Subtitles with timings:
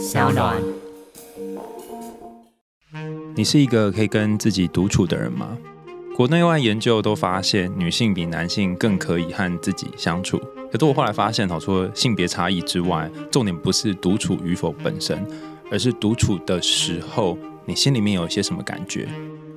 [0.00, 0.56] 小暖。
[3.34, 5.58] 你是一个可以跟自己独处的人吗？
[6.16, 10.40] 国内外研究都发现，女性比男性更可以和自己相处。
[10.72, 15.22] 可是我后来发现，哦，除了性别差异之外，重点不是独处与否本身，
[15.70, 17.36] 而是独处的时候，
[17.66, 19.06] 你心里面有一些什么感觉？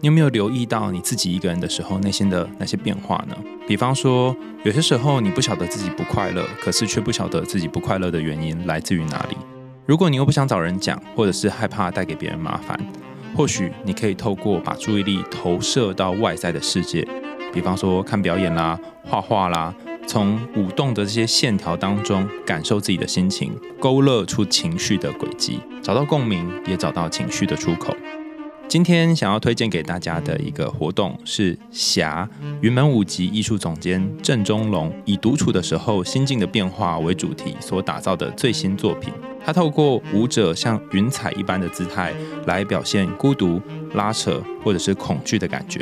[0.02, 3.38] 你有没有留意到你自己一个人的时候内心的那些变化呢？
[3.66, 4.36] 比方说，
[4.66, 9.38] 有些时候你不晓得自己不快乐，可是却不晓得自己不快乐的原因来自于哪里。
[9.86, 12.80] 如果你又不想找人讲，或者是害怕带给别人麻烦，
[13.36, 17.06] 或许你可以透过把注意力投射到外在的世界，
[17.54, 19.76] 比方说看表演啦、画画啦，
[20.08, 27.94] 从舞动的这些线条当中感受自己的心情，勾勒出情绪的轨迹，找到共鸣，也找到情绪的出口。
[28.74, 32.28] 今天想要推荐给大家的一个活动是《侠》
[32.60, 39.14] 云门舞集艺术总监郑中龙以独处的时候心境的变化为主题所打造的最新作品。
[39.46, 42.12] 他透过舞者像云彩一般的姿态
[42.48, 43.62] 来表现孤独、
[43.94, 45.80] 拉扯或者是恐惧的感觉。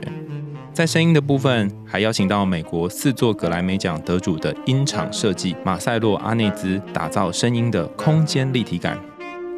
[0.74, 9.00] 在声音的部分，还邀请到美国四座格莱美奖得主的音场设计马塞洛阿内兹，打造声音的空间立体感。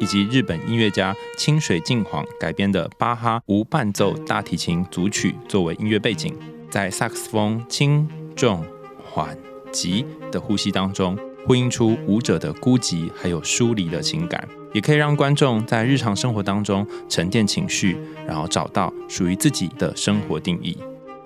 [0.00, 6.34] 以及日本音乐家清水静晃改编的巴哈无伴奏大提琴组曲作为音乐背景，
[6.70, 8.64] 在萨克斯风轻重
[9.04, 9.36] 缓
[9.72, 20.76] 急的呼吸当中，呼应出舞者的孤寂还有疏离的情感，也可以让观众在日常生活当中沉淀情绪，然后找到属于自己的生活定义。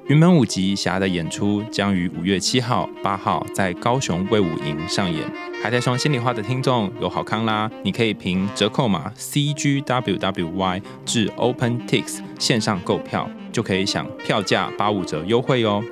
[0.09, 5.23] 云门舞集侠的演出将于五月七号、八号在高雄卫武营上演。
[5.63, 7.71] 海苔熊心里话的听众有好康啦！
[7.83, 15.85] 你可以凭折扣码 CGWWY 至 OpenTix 线上购票，就可以享票价八五折优惠哦。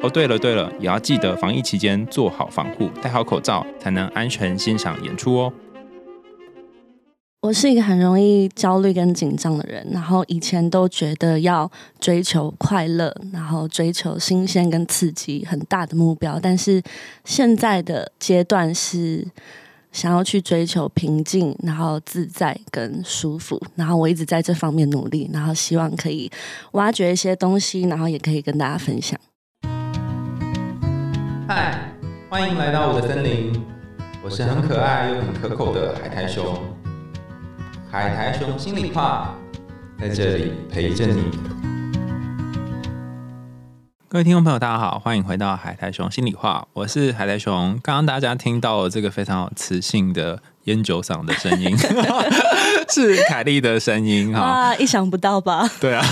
[0.00, 5.52] 哦，对了对了，也要记得防疫期间做好防护，戴好口罩，才能安全欣赏演出哦。
[7.42, 16.38] 我是一个很容易焦虑跟紧张的人，然后以前都觉得要追求快乐，然后追求新鲜跟刺激，很大的目标。
[16.38, 16.82] 但是
[17.24, 19.26] 现在的阶段是
[19.90, 23.58] 想要去追求平静，然后自在跟舒服。
[23.74, 26.30] 然后我一直在这方面努力，然后希望可以
[26.72, 29.18] 挖掘一些东西，然后也可以跟大家分享。
[31.48, 31.94] 嗨，
[32.28, 33.50] 欢迎来到我的森林，
[34.22, 36.54] 我是很可爱又很可口的海苔熊。
[37.92, 39.34] 海苔熊心里话，
[39.98, 41.24] 在这里陪着你。
[44.06, 47.72] 各位听众朋友，大家好，欢迎回到海苔熊心里话，我是海苔熊。
[47.82, 51.76] 刚刚大家听到了这个非常有磁性的烟酒嗓的声音，
[52.88, 54.40] 是凯莉的声音哈。
[54.40, 55.68] 啊，意想不到吧？
[55.80, 56.04] 对啊，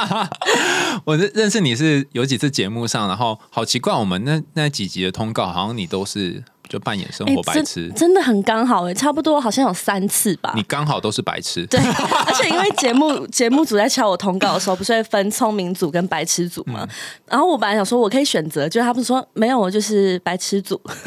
[1.04, 6.42] 我认认识你是有几次节目上，然后好奇怪，我们那那几集的通告，好像你都是。
[6.70, 10.52] 就扮演生活白痴，真的很刚好哎，差不多好像有三次吧。
[10.54, 11.80] 你刚好都是白痴，对，
[12.24, 16.86] 而且因为节目节目组在敲我通告的时候，不是会分聪明组跟白痴组吗？
[17.26, 20.80] 然后我本来想说我可以选择，就他们说没有，我就是白痴组，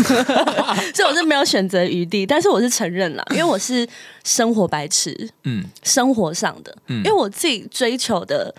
[0.94, 2.26] 所以我是没有选择余地。
[2.26, 3.88] 但是我是承认了，因为我是
[4.26, 5.16] 生活白痴，
[5.46, 8.54] 嗯，生活上的，嗯，因为我自己追求的。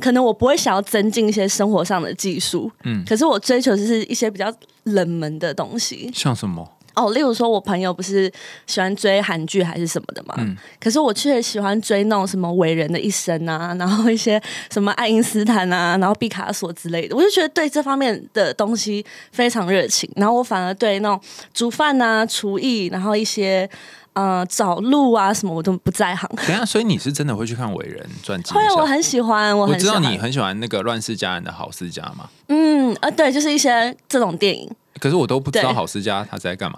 [0.00, 4.52] 可能我不会想要增进一些生活上的技术，嗯，可是我追求就是一些比较
[4.84, 6.66] 冷门的东西，像什么？
[6.96, 8.30] 哦，例如说，我朋友不是
[8.66, 21.20] 喜欢追韩剧还是什么的嘛，嗯，可是我却喜欢追那种什么伟人的一生啊， 然后一些什么爱因斯坦啊，然后毕卡索之类的，我就觉得对这方面的东西非常热情，然后我反而对那种
[21.54, 23.70] 煮饭啊、厨艺，然后一些。
[24.12, 26.28] 呃，找路啊什么我都不在行。
[26.36, 28.52] 等下，所以你是真的会去看伟人传记？
[28.52, 29.56] 会，我很喜欢。
[29.56, 32.28] 我知道你很喜欢那个《乱世佳人的好世家》吗？
[32.48, 34.68] 嗯，呃，对，就是一些这种电影。
[35.00, 36.76] 可是我都不知道好世家他在干嘛。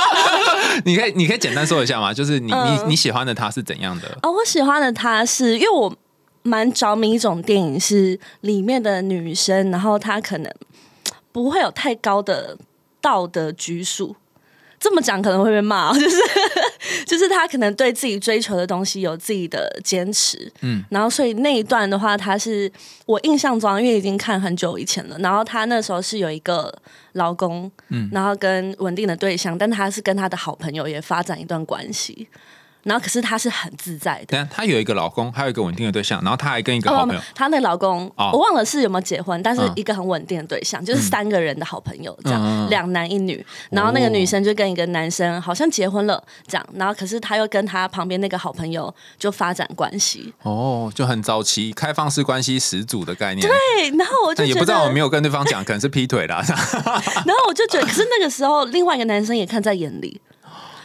[0.84, 2.14] 你可以，你可以简单说一下吗？
[2.14, 4.08] 就是你你你喜欢的他是怎样的？
[4.22, 5.94] 哦，我喜欢的他是因为我
[6.42, 10.52] 蛮着迷一种电影，是里面的女生，然后她可能
[11.32, 12.56] 不会有太高的
[13.00, 14.14] 道德拘束。
[14.78, 16.16] 这么讲可能会被骂， 就是
[17.06, 22.70] 就是他可能对自己追求的东西有自己的坚持，嗯，然后所以那一段的话，他是
[23.06, 26.72] 我印象中，因为已经看很久以前了，然后他那时候是有一个
[27.12, 32.28] 老公，嗯，然后跟稳定的对象，但他是跟他的好朋友也发展一段关系。
[32.84, 34.26] 然后，可是她是很自在的。
[34.26, 37.20] 对，她有一个老公，还有一个稳定的对象，然后她还跟一个好朋友。
[37.34, 43.44] 她那老公，我忘了是有没有结婚，但是一个很稳定的对象，就是三个人的好朋友，这样两男一女。
[43.70, 46.66] 然后那个女生就跟一个男生好像结婚了，这样。
[46.74, 50.32] 然后可是她又跟她旁边那个好朋友就发展关系。
[50.42, 53.48] 哦，就很早期开放式关系始祖的概念。
[53.48, 56.44] 对，然后我就也不知道我没有跟对方讲，可能是劈腿啦。
[57.24, 60.20] 然后我就觉得，可是那个时候另外一个男生也看在眼里，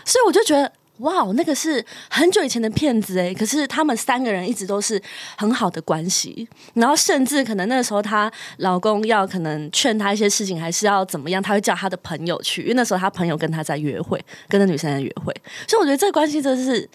[0.06, 0.72] 所以我就觉得。
[1.00, 5.02] 哇，那个是很久以前的骗子哎，可是他们三个人一直都是
[5.38, 15.34] 很好的关系，然后甚至可能那个时候她老公要可能劝她一些事情，还是要怎么样，她会叫她的朋友去，因为那时候她朋友跟她在约会，跟那女生在约会，
[15.68, 16.90] 所以我觉得这个关系真的是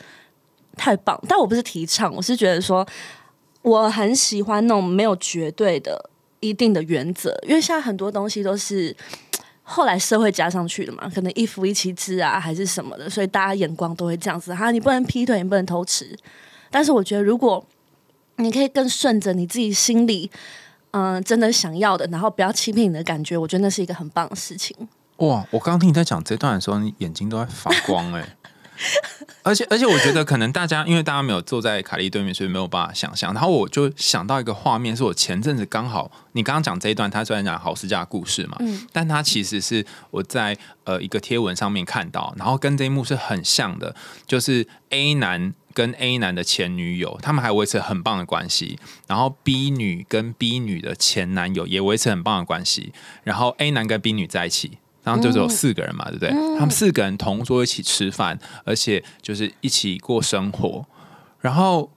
[0.77, 1.19] 太棒。
[1.27, 2.87] 但我不是提倡，我是觉得说
[3.62, 6.11] 我很喜欢那种没有绝对的
[6.41, 8.95] 一定的原则，因为现在很多东西都是。
[9.67, 14.71] 后来社会加上去的嘛，可能一夫一妻制啊，还是什么的，所以大家眼光都会这样子哈。
[14.71, 16.17] 你不能劈腿，你不能偷吃。
[16.71, 17.65] 但是我觉得，如果
[18.37, 20.31] 你可以更顺着你自己心里，
[20.91, 24.77] 嗯，真的想要的，然后不要欺骗你的感觉，我觉得那是一个很棒的事情。
[25.17, 25.47] 哇！
[25.51, 28.37] 我刚刚听你在讲这段的时候，你眼睛都在发光哎。
[29.43, 33.32] 而 且而且，我觉得可能大家因为大家没有坐在凯莉对面，所以没有办法想象。
[33.32, 43.94] 然后我就想到一个画面，是我前阵子刚好你刚刚讲这一段，他虽然讲豪斯家故事嘛，嗯，但他其实是我在呃一个贴文上面看到，然后跟这一幕是很像的，
[44.26, 52.93] 就是 A 男跟 A 男的前女友，他们还维持很棒的关系，然后 B 女跟 B 女的前男友也维持很棒的关系，
[53.23, 54.79] 然后 A 男跟 B 女在一起。
[55.05, 56.31] 然后就只有四个人嘛，对不对？
[56.59, 60.85] 他们四个人同桌一起吃饭，而且就是一起过生活。
[61.41, 61.93] 然后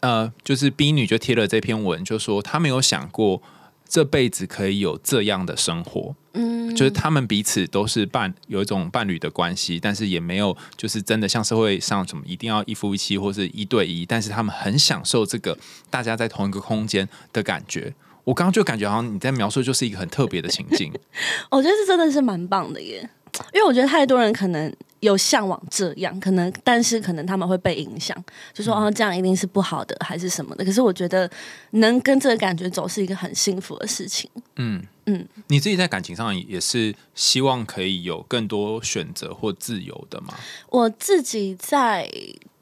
[0.00, 3.40] 呃，就是 B 女就贴了这篇文，就说她没有想过
[3.88, 6.14] 这辈子可以有这样的生活。
[6.34, 15.56] 嗯，就是他们彼此都是伴有一种伴侣的关系，但是也没有就是真的像社会上什么一定要一夫一妻或是一对一，但是他们很享受这个
[15.90, 17.94] 大家在同一个空间的感觉。
[18.28, 20.92] 我刚刚就感觉好像你在描述就是一个很特别的情境，
[21.50, 23.08] 我觉得这真的是蛮棒的耶，
[23.54, 24.70] 因为我觉得太多人可能
[25.00, 28.14] 有向往这样，可能但是可能他们会被影响，
[28.52, 30.62] 就说哦这样一定是不好的还是什么的。
[30.62, 31.30] 可是我觉得
[31.70, 34.28] 能跟这个感觉走是一个很幸福的事情。
[34.56, 40.34] 嗯嗯，你自己在感情上也是希望可以有更多选择或自由的吗？
[40.68, 42.06] 我自己在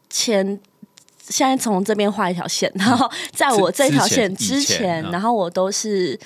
[0.08, 0.60] 前。
[1.28, 6.18] 现在从这边画一条线，然后在我这条线之前，然后我都是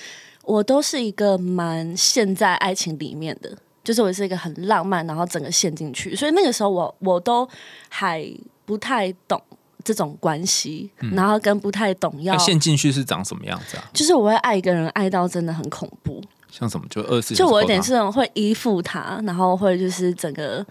[0.44, 7.48] 我都是一个蛮陷在爱情里面的，就是我是一个很浪漫，然后整个陷进去，所以那个时候我我都
[7.88, 8.22] 还
[8.66, 9.40] 不太懂
[9.82, 13.90] 这种关系，然后跟不太懂要陷进去是长什么样子啊？
[13.94, 20.64] 就是我会爱一个人爱到真的很恐怖，像什么就二十，就我有点是会依附他，然后会就是整个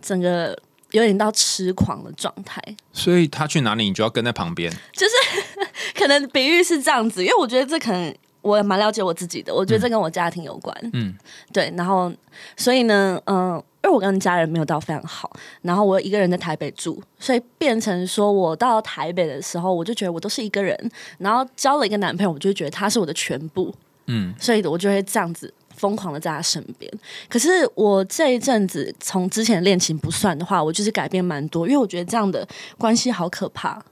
[0.00, 0.58] 整个。
[0.92, 4.70] 有点到痴狂的状态，所以他去哪里，你就要跟在旁边。
[4.92, 5.14] 就是
[5.94, 10.74] 可能比喻是这样子，因为我觉得这可能我也蛮了解我自己的，我觉得这跟我家庭有关。
[10.92, 11.14] 嗯，
[11.52, 11.72] 对。
[11.76, 12.12] 然后，
[12.56, 13.54] 所以呢，嗯，
[13.84, 15.30] 因为我跟家人没有到非常好，
[15.62, 20.90] 然后我一个人在台北住，所以变成说我到台北的时候，我就觉得我都是一个人。
[21.18, 23.74] 然后交了一个男朋友，我就觉得他是我的全部。
[24.06, 25.52] 嗯，所以我就会这样子。
[25.80, 26.92] 疯狂的在他身边，
[27.26, 32.46] 可是我这一阵子从之前恋情不算的话，我就是改变蛮多，因为我觉得这样的
[32.76, 33.82] 关系好可怕。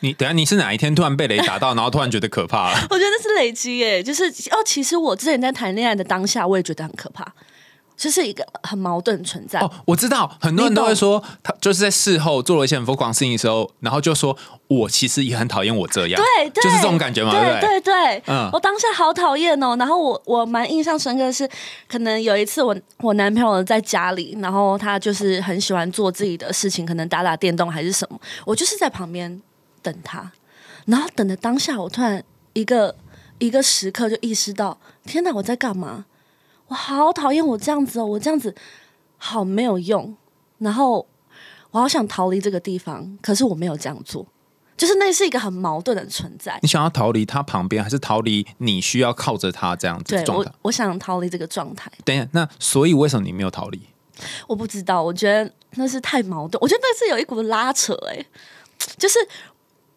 [0.00, 2.78] 你等下你是哪一天突然被雷打到，然后突然觉得可怕了？
[2.90, 7.26] 我觉得是累积耶，就是哦，其实我之前在谈恋爱的当下，我也觉得很可怕。
[7.98, 9.58] 就是一个很矛盾存在。
[9.58, 14.34] 哦，我知道很多人都会说，他就是在事后做了一些很疯狂事情的时候，然后就说
[14.68, 17.60] 我其实也很讨厌我这样，对，就是这种感觉嘛，对？
[17.60, 21.48] 对对，嗯，我当下好讨厌哦，然后我我蛮印象深刻的是，
[21.88, 29.42] 可能有一次我我男朋友在家里，然后他就是很喜欢做自己的事情，可能打打电动还是什么，我就是在旁边
[29.82, 30.30] 等他，
[30.86, 32.94] 然后等的当下，我突然一个
[33.38, 36.04] 一个时刻就意识到，天哪，我在干嘛？
[36.68, 38.54] 我好讨厌我这样子哦，我这样子
[39.16, 40.16] 好没有用。
[40.58, 41.06] 然后
[41.70, 44.26] 我好想逃离这个地方，可是我没有这样做，
[44.76, 46.58] 就是那是一个很矛盾的存在。
[46.62, 50.52] 你想要逃离他旁边，还是逃离你需要靠着他这样子状态？
[50.62, 51.90] 我想逃离这个状态。
[52.04, 53.80] 等一下，那所以为什么你没有逃离？
[54.46, 56.60] 我不知道，我觉得那是太矛盾。
[56.60, 58.24] 我觉得那是有一股拉扯，哎，
[58.98, 59.18] 就是。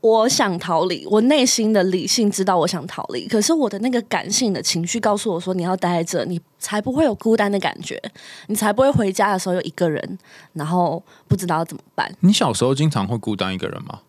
[0.01, 8.01] 我想逃离，我内心的理性知道我想逃离，可是我的那个感性的情绪告诉我说：“你要待在这，你才不会有孤单的感觉，
[8.47, 10.17] 你才不会回家的时候有一个人，
[10.53, 13.99] 然后不知道怎么办。”你小时候经常会孤单一个人吗？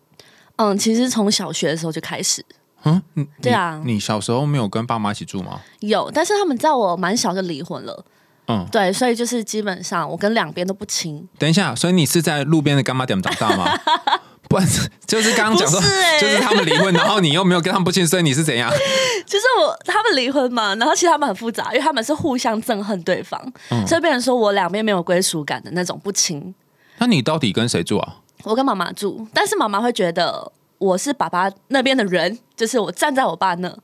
[0.55, 2.43] 嗯，其实从小学的时候就开始。
[2.85, 3.01] 嗯，
[3.41, 5.61] 对啊，你小时候没有跟爸妈一起住吗？
[5.79, 8.03] 有，但是他们在我蛮小就离婚了。
[8.47, 11.25] 嗯，对，所以就是基本上我跟两边都不亲。
[11.37, 13.79] 等一下，所以你是在路边的干妈店长大吗？
[14.53, 14.59] 不，
[15.07, 15.81] 就是刚刚讲说，
[16.21, 18.69] 就是他们离婚，然后你又没有跟他们不亲，所以你是怎样？
[19.25, 23.41] 就是我他们离婚嘛，然后其实他们很复杂，因为他们是互相憎恨对方，
[23.87, 26.53] 所以变成说我两边没有归属感的那种不亲。
[26.99, 28.17] 那你到底跟谁住啊？
[28.43, 33.75] 我跟妈妈住，但是妈妈会觉得我是爸爸那边的人，就是我站在我爸那，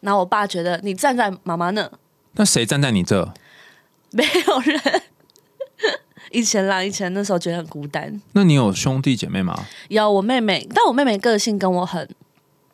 [0.00, 1.88] 然后我爸觉得你站在妈妈那。
[2.32, 3.32] 那谁站在你这？
[4.10, 5.02] 没有人。
[6.36, 8.20] 以前啦，以前那时候觉得很孤单。
[8.32, 9.58] 那你有兄弟姐妹吗？
[9.88, 12.06] 有我妹妹，但我妹妹个性跟我很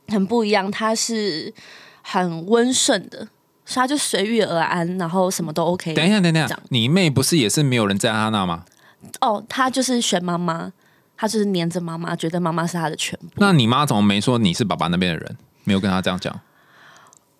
[0.08, 1.54] 很不一样，她是
[2.02, 3.28] 很温顺的，
[3.64, 5.94] 所以她就随遇而安，然后什么都 OK。
[5.94, 8.64] 等一下，等一下，你妹不是也是没有人在她那吗？
[9.20, 10.72] 哦，她就是选妈妈，
[11.16, 13.28] 她就是黏着妈妈，觉得妈妈是她的全部。
[13.36, 15.36] 那你妈怎么没说你是爸爸那边的人？
[15.62, 16.40] 没有跟她这样讲，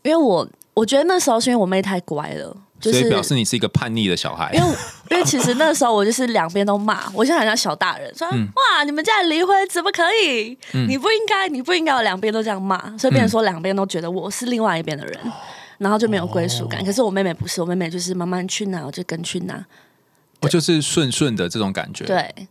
[0.02, 4.60] 因为我我觉得那时候是因为我妹太乖了，就是所以表示你是一个叛逆的小孩因。
[4.60, 4.66] 为
[5.12, 10.58] 因为其实那时候我就是两边都骂，我现在很像小大人，说、嗯哇你们家离婚怎么可以？
[10.72, 15.18] 你不应该，你不应该，我两边都这样骂，所以变成说两边都觉得我是另外一边的人，
[15.78, 16.84] 然后就没有归属哦感。
[16.84, 19.64] 可是我妹妹不是，我妹妹就是慢慢去哪我就跟去哪，
[20.40, 22.48] 我就是顺顺的这种感觉。，对，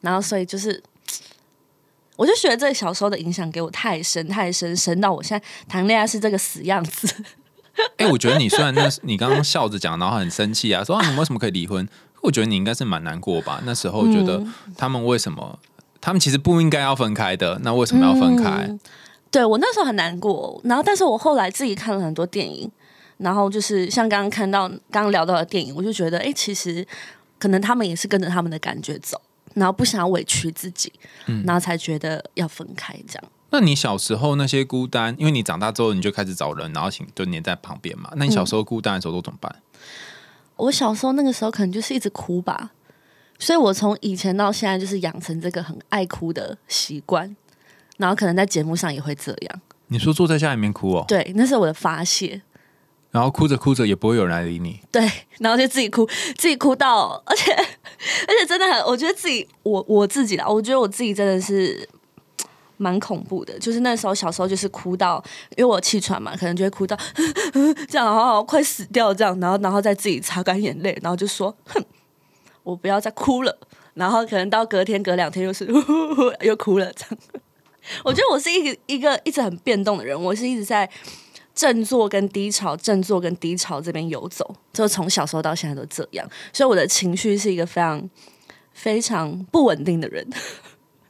[0.00, 0.82] 然后所以就是。
[2.16, 7.12] 我就觉得这小时候的影响给我太深太深，深到我现在谈恋爱是这个死样子。
[7.98, 11.86] 哎、我觉得你虽然那你刚刚笑着讲，然后很生气啊，说啊你为什么可以离婚？
[12.22, 13.60] 我觉得你应该是蛮难过吧？
[13.64, 15.58] 那时候觉得嗯他们为什么？
[16.00, 18.66] 他们其实不应该要分开的，那为什么要分开？
[18.68, 18.80] 嗯
[19.30, 22.70] 对我那时候很难过，然后但是我后来自己看了很多电影，
[23.16, 26.86] 然后就是像刚刚看到刚刚聊到的电影，我就觉得，哎，其实
[27.36, 29.20] 可能他们也是跟着他们的感觉走，
[29.54, 30.92] 然后不想要委屈自己，
[31.26, 33.24] 嗯然后才觉得要分开这样。
[33.54, 38.10] 那你小时候那些孤单，因为你长大之后你就开始找人，然后请就黏在旁边嘛。
[38.16, 39.62] 那你小时候孤单的时候都怎么办？
[40.56, 42.72] 我小时候那个时候可能就是一直哭吧，
[43.38, 47.36] 所以我从以前到现在就是养成这个很爱哭的习惯，
[47.96, 49.60] 然后可能在节目上也会这样。
[49.86, 52.42] 你说坐在家里面哭哦，对，那是我的发泄。
[53.12, 54.80] 然后哭着哭着也不会有人来理你。
[54.90, 55.08] 对，
[55.38, 56.04] 然后就自己哭，
[56.36, 61.88] 自己哭到，而且而且真的很，我觉得自己我我自己啦，我觉得我自己真的是
[62.76, 63.58] 蛮恐怖的。
[63.58, 65.22] 就是那时候小时候就是哭到，
[65.56, 66.96] 因为我气喘嘛，可能就会哭到
[67.88, 71.84] 这样，然后快死掉这样，然后然后再自己擦干眼泪，然后就说哼，
[72.62, 73.58] 我不要再哭了。
[73.94, 75.68] 然后可能到隔天隔两天又是
[76.42, 77.18] 又哭了这样。
[78.02, 80.88] 我觉得我是一个一个一直很变动的人，我是一直在
[81.54, 88.10] 振作跟低潮、振作跟低潮这边游走，就从小时候到现在都这样，所以我的情绪是一个非常
[88.72, 90.26] 非常不稳定的人。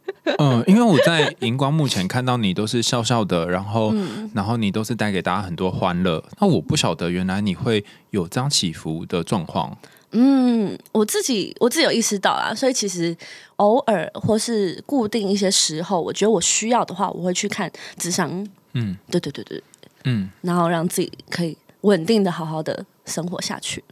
[0.38, 6.23] 嗯，因为我在荧光幕前看到你都是笑笑的，然后、嗯然后你都是带给大家很多欢乐。
[6.40, 9.76] 那我不晓得原来你会有这样起伏的状况。
[10.12, 13.16] 嗯，我自己我自己有意识到啦，所以其实
[13.56, 18.30] 偶尔或是固定一些时候，我觉得我需要的话，我会去看智商。
[18.73, 19.62] 嗯对对对对，
[20.04, 23.82] 嗯，然后让自己可以稳定的好好的生活下去。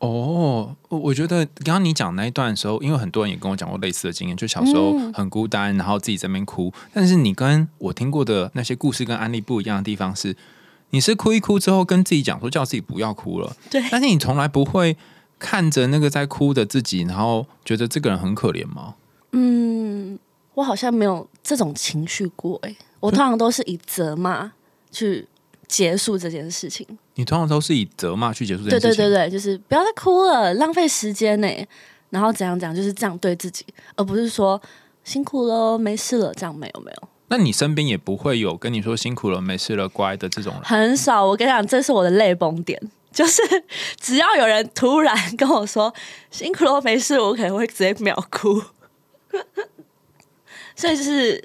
[0.00, 6.72] 哦，我我觉得刚刚你讲那一段的时候，因为很多人也跟我讲过类似的经验，就小时候嗯很孤单，然后自己在那边哭。
[6.92, 10.34] 但是你跟我听过的那些故事跟案例不一样的地方是，
[10.90, 14.96] 你是哭一哭之后跟自己讲说叫自己不要哭了，对但是你从来不会
[15.38, 18.94] 看着那个在哭的自己，然后觉得这个人很可怜吗？
[19.32, 20.18] 嗯，
[20.54, 24.50] 我好像没有这种情绪过哎、我通常都是以责骂
[24.90, 25.28] 去
[25.68, 26.86] 结束这件事情。
[27.20, 29.04] 你通常都是以责骂去结束这对件事情。
[29.04, 31.48] 对对对，就是不要再哭了，浪费时间呢、
[32.08, 34.60] 然后怎样怎样，就是这样对自己，而不是说
[35.04, 40.62] 辛苦了，没事了，这样没有没有，那你身边也不会有跟你说辛苦了、没事了、乖的这种人。
[40.62, 41.24] 很少。
[41.24, 42.80] 我跟你讲，这是我的泪崩点，
[43.12, 43.42] 就是
[44.00, 45.94] 只要有人突然 跟我说
[46.30, 48.62] 辛苦了，没事，我可能会直接秒哭。
[50.74, 51.44] 所以就是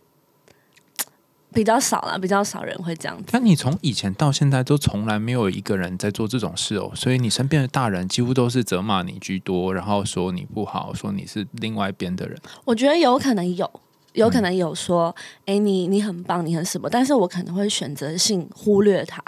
[1.56, 3.24] 比较少啦，比较少人会这样子。
[3.32, 12.38] 但你从以前到现在都从来没有一个人在做这种事哦，所以你身边的大人几乎都是责骂你居多，然后说你不好，说你是另外一边的人。
[12.66, 13.70] 我觉得有可能有，
[14.12, 19.22] 有可能有说，哎、你你很棒，你很什么，但是我可能会选择性忽略他。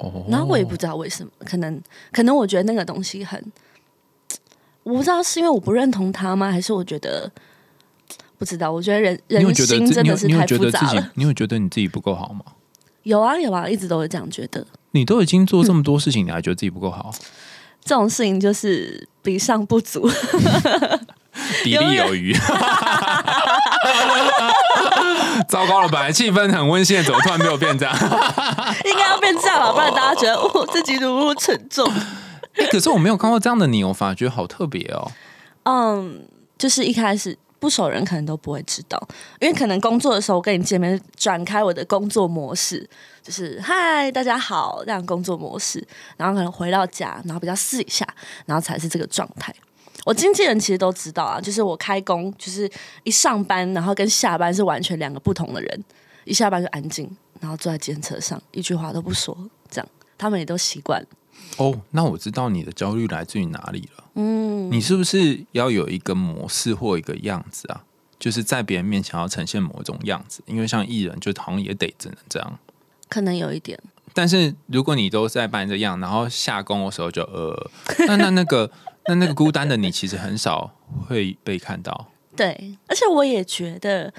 [0.00, 3.40] 哦，然后我也不知道为什么，可能可能我觉得那个东西很，
[4.82, 6.50] 我不知道是因为我不认同他吗？
[6.50, 7.30] 还是我觉得
[8.44, 8.70] 不知道？
[8.70, 12.44] 我觉得人人心真的是太复杂了。，自己你有觉得你自己不够好吗？
[13.04, 14.66] 有啊有啊，一直都是这样觉得。
[14.90, 17.10] 你都已经做这么多事情，你还觉得自己不够好？
[17.84, 20.08] 这种事情就是比上不足。
[21.64, 22.32] 比例有余。
[25.48, 27.94] 糟糕了，本来气氛很温馨，怎么突然没有变这样？
[28.84, 31.86] 应该要变这样了，不然大家觉得我自己如如沉重。
[32.56, 35.10] 欸可是我没有看过这样的你，我反而觉得好特别哦。
[35.64, 36.22] 嗯，
[36.56, 39.02] 就是一开始不熟人可能都不会知道，
[39.40, 42.86] 因为可能工作的时候我跟你见面，转开我的工作模式，
[43.22, 45.82] 就是嗨大家好这样工作模式，
[46.18, 48.06] 然后可能回到家，然后比较试一下，
[48.44, 49.50] 然后才是这个状态。
[50.04, 52.70] 我经纪人其实都知道啊，就是我开工就是
[53.02, 55.84] 一上班，然后跟下班是完全两个不同的人，
[56.24, 59.34] 一下班就安静，然后坐在监车上，一句话都不说，
[59.70, 61.06] 这样他们也都习惯了。
[61.56, 64.04] 哦，那我知道你的焦虑来自于哪里了。
[64.14, 67.84] 嗯，你是不是要有一个模式或一个样子啊？
[68.18, 72.58] 就是在别人面前要呈现某种样子，因为像艺人就好像也得只能这样。
[73.08, 73.78] 可能有一点，
[74.12, 77.70] 但是如果你都在扮这样，然后下工的时候就呃，
[78.06, 78.70] 那那那个
[79.06, 80.74] 那那个孤单的你，其实很少
[81.06, 82.08] 会被看到。
[82.34, 84.12] 对，而且我也觉得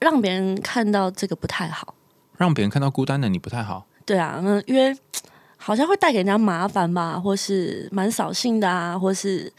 [0.00, 1.94] 让别人看到这个不太好。
[2.36, 3.86] 让别人看到孤单的你不太好。
[4.04, 4.94] 对啊，嗯，因为
[5.62, 9.52] 好像会带给人家麻烦吧，或是蛮扫兴的啊，或是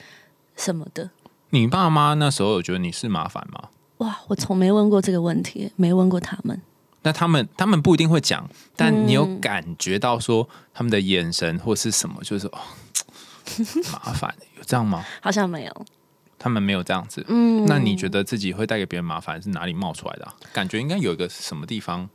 [0.55, 1.09] 什么的。
[1.51, 3.69] 你爸妈那时候有觉得你是麻烦吗？
[3.97, 6.59] 哇，我从没问过这个问题，没问过他们。
[7.03, 12.59] 那他们他们不一定会讲，但你有感觉到说他们的眼神或是什么，就是哦，
[13.93, 15.05] 麻烦，有这样吗？
[15.21, 15.85] 好像没有，
[16.39, 17.23] 他们没有这样子。
[17.27, 20.27] 嗯，那你觉得自己会带给别人麻烦是哪里冒出来的？
[20.51, 22.09] 感觉应该有一个什么地方？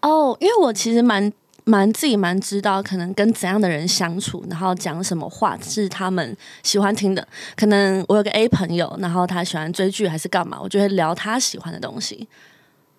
[0.00, 1.32] 哦，因为我其实蛮
[1.64, 7.26] 蛮自己蛮知道，可能跟怎样的人相处，然后讲什么话是他们喜欢听的。
[7.56, 12.28] 可能我有个 A 朋友，然后他喜欢追剧还是干嘛，我就会聊他喜欢的东西。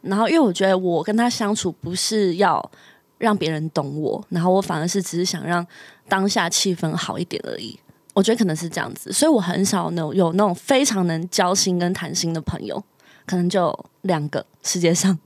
[0.02, 2.72] 然后因为我觉得我跟他相处不是要
[3.18, 5.66] 让别人懂我，然后我反而是只是想让
[6.08, 7.78] 当下气氛好一点而已。
[8.14, 12.82] 我觉得可能是这样子，所以我很少有有那种非常能交心跟谈心的朋友，
[13.26, 15.18] 可能就两个世界上。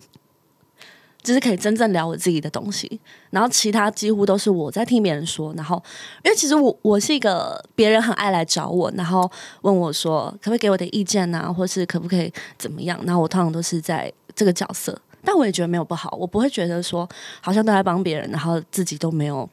[1.23, 2.99] 就是可以真正聊我自己的东西，
[3.31, 5.53] 然后其他几乎都是我在听别人说。
[5.55, 5.81] 然后，
[6.23, 9.29] 因为其实我我是一个别人很爱来找我，然后
[9.61, 12.97] 问我说可不可以给我点意见啊，或是可不可以怎么样？
[13.05, 17.07] 然后我通常都是在这个角色，但我也觉得没有不好，我不会觉得说
[17.41, 19.49] 好像都在帮别人，然后自己都没有，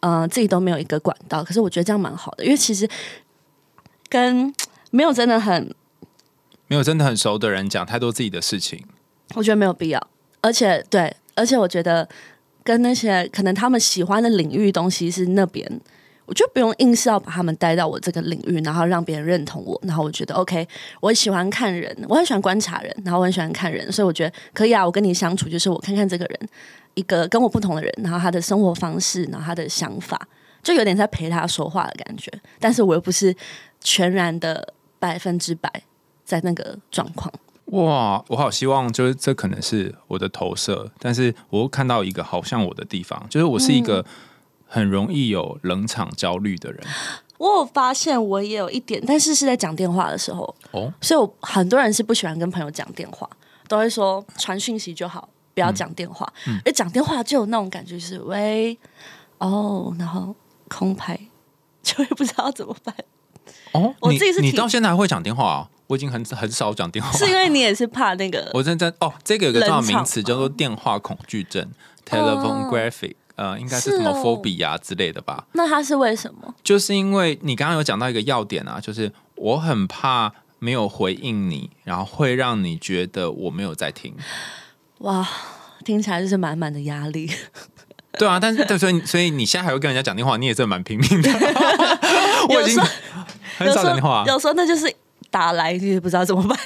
[0.00, 1.44] 呃，自己都没有一个管道。
[1.44, 2.88] 可是我觉得这样蛮好的，因为其实
[4.08, 4.52] 跟
[4.90, 5.72] 没有真的很
[6.66, 8.84] 没有真的很熟的人讲太多自己的事情，
[9.34, 10.08] 我觉得没有必要。
[10.44, 12.06] 而且对，而且我觉得
[12.62, 15.66] 跟那些可能他们喜欢的领域东西是那边，
[16.26, 19.80] 我就不用硬是要把他们带到我这个领域，然后让别人认同我。
[19.84, 20.68] 然后我觉得 OK，
[21.00, 24.84] 我喜欢看人，我很喜欢观察人，然后我很喜欢看人，所以我觉得可以啊。
[24.84, 26.38] 我跟你相处，就是我看看这个人，
[26.92, 30.20] 一个跟我不同的人，然后他的生活方式，然后他的想法，
[30.62, 32.30] 就有点在陪他说话的感觉。
[32.60, 33.34] 但是我又不是
[33.80, 35.70] 全然的百分之百
[36.22, 37.32] 在那个状况。
[37.66, 44.04] 哇，我好希望就是这可能是我的投射，但是我看到一个好像我的地方，就是我是一个
[44.66, 46.80] 很容易有冷场焦虑的人。
[47.38, 53.28] 我有发现我也有一点，但是是在讲电话的时候哦，所以我很多人是不喜欢跟朋友讲电话，
[53.66, 56.30] 都会说传讯息就好，不要讲电话。
[56.64, 58.78] 哎，讲电话就有那种感觉，是喂
[59.38, 60.34] 哦，然后
[60.68, 61.18] 空拍，
[61.82, 62.94] 就会不知道怎么办。
[63.72, 65.70] 哦，我自己是你到现在还会讲电话啊？
[65.86, 68.50] 我已经很很少讲电话，是因为你也是怕那个？
[68.54, 71.66] 我真在哦，这个有个重要名词叫做电话恐惧症
[72.08, 75.44] （telephone graphic），呃，应该是什么 phobia 之类的吧？
[75.52, 76.54] 那它是为什么？
[76.62, 84.14] 就是因为你刚刚有讲到一个要点啊，就是我很怕没有回应你，然后会让你觉得我没有在听。
[84.98, 85.28] 哇，
[85.84, 87.30] 听起来就是满满的压力。
[88.16, 91.30] 对啊，但是所以所以你现在还会跟人家讲电话，你也是蛮拼命的。
[92.48, 92.80] 我已经
[93.58, 94.90] 很少讲电话，有时候那就是
[95.34, 96.56] 打来，你也不知道怎么办。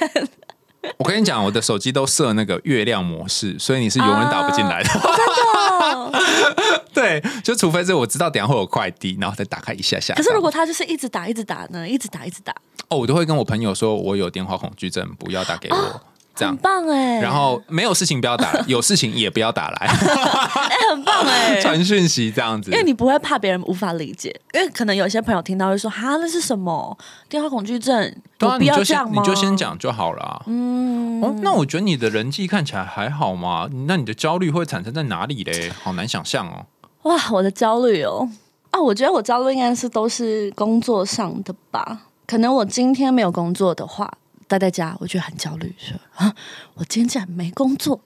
[0.97, 4.89] 我跟你讲，我的手机都设那个月亮模式，所以你是永远打不进来的？
[6.93, 10.13] 对，就除非是我知道等下会有快递，然后再打开一下下。
[10.13, 11.89] 可是如果他就是一直打，一直打呢？
[11.89, 12.53] 一直打，一直打。
[12.89, 16.01] 哦，我都会跟我朋友说，我有电话恐惧症，不要打给我。
[16.35, 19.87] 很棒哎，然后没有事情不要打， 有事情也不要打来。
[19.87, 29.21] 哎，很棒哎， 传讯息这样子，因为你不会怕别人无法理解，因为可能有些朋友听到会说：“哈，那是什么电话恐惧症？”有必要这样吗？
[29.21, 30.43] 你就先讲就好了。
[30.47, 33.67] 嗯，哦，那我觉得你的人际看起来还好嘛？
[33.87, 35.71] 那你的焦虑会产生在哪里嘞？
[35.83, 36.65] 好难想象哦。
[37.03, 38.29] 哇，我的焦虑哦，
[38.71, 42.03] 啊，我觉得我焦虑应该是都是工作上的吧。
[42.25, 44.09] 可能我今天没有工作的话。
[44.49, 46.35] 待在家，我觉得很焦虑，说啊，
[46.73, 48.01] 我今天竟然没工作，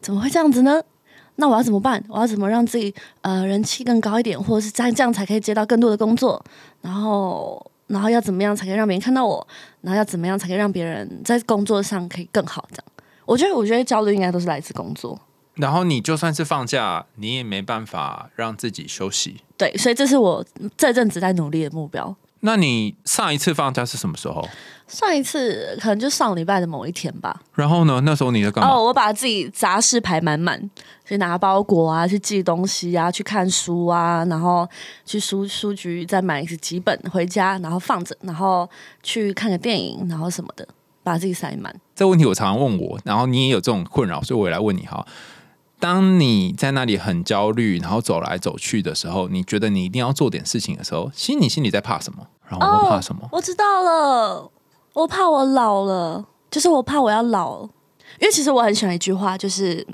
[0.00, 0.82] 怎么会这样子呢？
[1.36, 2.02] 那我要怎么办？
[2.08, 6.42] 我要怎么让自己呃人气更高一点，或者是这样这样才可以接到更多的工作？
[6.82, 9.46] 然后，然后要怎么样才可以让别人看到我？
[9.80, 12.68] 然后要怎么样才可以让别人在工作上可以更好？
[12.70, 12.84] 这样，
[13.24, 15.18] 我觉得，我觉得焦虑应该都是来自工作。
[15.54, 19.40] 然后你就算是放假，你也没办法让自己休息。
[19.56, 20.44] 对，所以这是我
[20.76, 22.14] 这阵子在努力的目标。
[22.40, 24.46] 那你上一次放假是什么时候？
[24.92, 27.40] 上一次可能就上礼拜的某一天吧。
[27.54, 28.00] 然后呢？
[28.04, 28.70] 那时候你在干嘛？
[28.70, 30.70] 哦，我把自己杂事排满满，
[31.06, 34.68] 去拿包裹啊，去寄东西啊，去看书啊，然后
[35.06, 38.68] 去书书局再买几本回家，然后放着，然后
[39.02, 40.68] 去看个电影，然后什么的，
[41.02, 41.74] 把自己塞满。
[41.96, 45.06] 这问题我常常问我，然后你也有这种困扰，所以我也来问你哈。
[45.80, 52.26] 当你在那里很焦虑，然后走来走去的时候，你觉得你一定要做点事情的时候，其实你心里在怕什么？
[52.48, 53.26] 然后我怕什么？
[53.32, 54.50] 我知道了，
[54.92, 57.62] 我怕我老了，就是我怕我要老。
[58.20, 59.84] 因为其实我很喜欢一句话，就是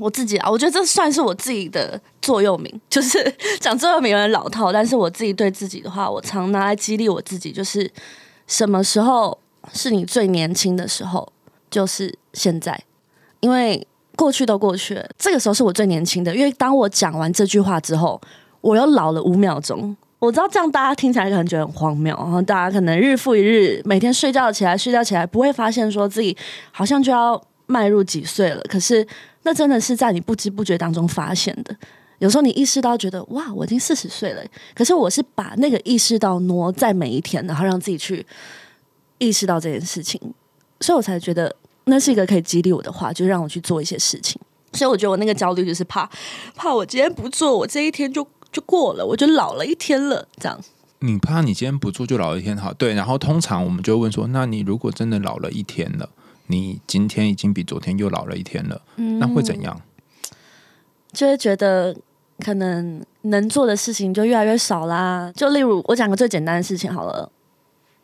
[0.00, 7.90] 我自己啊，我觉得这算是我自己的座右铭，就是讲座右铭有点老套，但是我自己对自己的话，我常拿来激励我自己，就是
[8.46, 9.38] 什么时候
[9.72, 11.32] 是你最年轻的时候，
[11.70, 12.78] 就是现在，
[13.40, 16.34] 因为过去都过去了，这个时候是我最年轻的。
[16.34, 18.20] 因为当我讲完这句话之后，
[18.60, 19.96] 我又老了五秒钟。
[20.18, 26.36] 我知道这样大家听起来可能觉得很荒谬，然后大家可能日复一日，每天睡觉起来，睡觉起来不会发现说自己
[26.72, 28.60] 好像就要迈入几岁了。
[28.68, 29.06] 可是
[29.44, 31.74] 那真的是在你不知不觉当中发现的。
[32.18, 34.42] 有时候你意识到觉得哇，我已经四十岁了，
[34.74, 38.26] 可是我是把那个意识到挪在每一天，然后让自己去
[39.18, 40.20] 意识到这件事情，
[40.80, 41.54] 所以我才觉得
[41.84, 44.40] 那是一个可以激励我的话，就让我去做一些事情。
[44.72, 46.10] 所以我觉得我那个焦虑就是怕，
[46.56, 48.26] 怕我今天不做，我这一天就。
[48.50, 50.26] 就过了，我就老了一天了。
[50.38, 50.58] 这样，
[51.00, 52.56] 你怕你今天不做就老一天？
[52.56, 52.94] 好，对。
[52.94, 56.08] 然后通常我们就问说，那你如果真的老了一天了，
[56.46, 59.80] 你今天已经比昨天又老了一天了，那会怎样？
[61.12, 61.96] 就会觉得
[62.40, 65.32] 可能能做的事情就越来越少啦。
[65.34, 67.30] 就例如我讲个最简单的事情好了。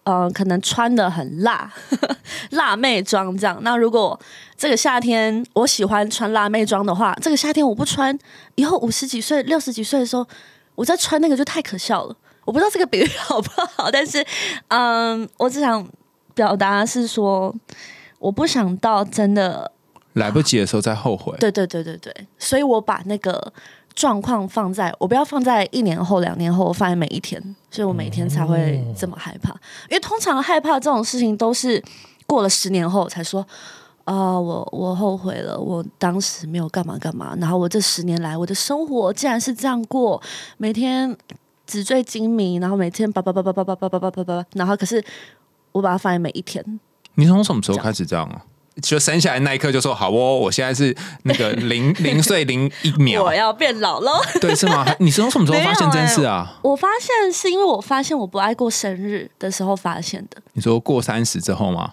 [0.04, 1.72] 呃，可能穿的很辣，
[2.50, 3.58] 辣妹装这样。
[3.62, 4.18] 那如果
[4.56, 8.16] 这个夏天我喜欢穿辣妹装的话，这个夏天我不穿，
[8.54, 10.26] 以后五十几岁、六十几岁的时候，
[10.74, 12.16] 我再穿那个就太可笑了。
[12.44, 14.24] 我不知道这个比喻 好不好，但是，
[14.68, 15.86] 嗯，我只想
[16.34, 17.54] 表达是说，
[18.18, 19.72] 我不想到真的
[20.12, 21.34] 来不及的时候再后悔。
[21.38, 23.52] 对对对对对，所以我把那个。
[23.94, 29.50] 状况放在我不要放在一年后、两年后，放在每一天，所以我每天才会这么害怕。
[29.88, 31.82] 因为通常害怕这种事情都是
[32.26, 33.46] 过了十年后才说
[34.04, 37.36] 啊，我我后悔了，我当时没有干嘛干嘛。
[37.40, 40.20] 然后我这十年来我的生活竟然是这样过，
[40.56, 41.16] 每天
[41.66, 45.02] 纸醉金迷，然后每天叭叭叭叭叭叭叭叭叭叭，然后可是
[45.72, 46.80] 我把它放在每一天。
[47.14, 48.44] 你从什么时候开始这样啊？
[48.82, 54.20] 就生下来那一刻就说好哦，我现在是那个零 零岁零一秒，我要变老喽。
[54.40, 54.84] 对，是吗？
[54.98, 56.58] 你是从什么时候发现这件事啊？
[56.62, 60.42] 我发现是因为我发现我不爱过生日的时候发现的。
[60.54, 61.92] 你说过三十之后吗？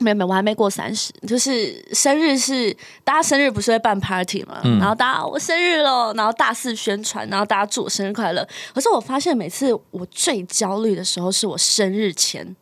[0.00, 1.12] 没有没有，我还没过三十。
[1.26, 4.60] 就是生日是大家生日不是会办 party 吗？
[4.78, 8.46] 然后大家我生日喽，然后大肆宣传，然后大家祝我生日快乐。
[8.74, 12.54] 可是我发现每次我最焦虑的时候是我生日前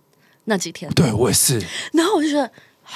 [0.45, 0.91] 那几天。
[0.93, 1.61] 对我也是。
[1.93, 2.49] 然后我就觉得。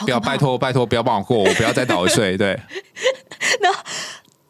[0.04, 2.36] 不要拜托拜托，不要帮我过， 我不要再倒一岁。
[2.36, 2.58] 对，
[3.60, 3.72] 那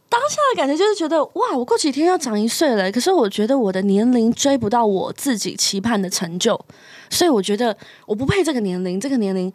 [0.08, 6.58] 当下的感觉就是觉得哇，我过几天要长一岁了，可是我觉得我的年龄追不到我自己期盼的成就，
[7.08, 9.52] 所以我觉得我不配这个年龄，这个年龄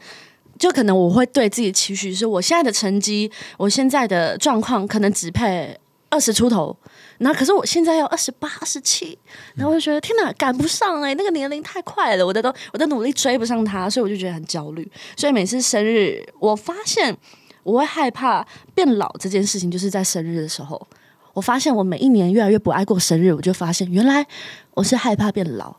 [0.57, 5.77] 就可能我会对自己期许是我现在的成绩，我现在的状况可能只配
[6.09, 6.75] 二十出头。
[7.17, 9.17] 然后，可是我现在要二十八、二十七，
[9.55, 14.89] 然后我就觉得天哪，赶不上哎，那个年龄太快了，我的都我的努力追不上他，所以我就觉得很焦虑。
[15.15, 17.15] 所以每次生日，我发现
[17.63, 20.87] 我会害怕变老这件事情，就是在生日的时候，
[21.33, 24.25] 我发现我每一年越来越不爱过生日，我就发现原来
[24.73, 25.77] 我是害怕变老。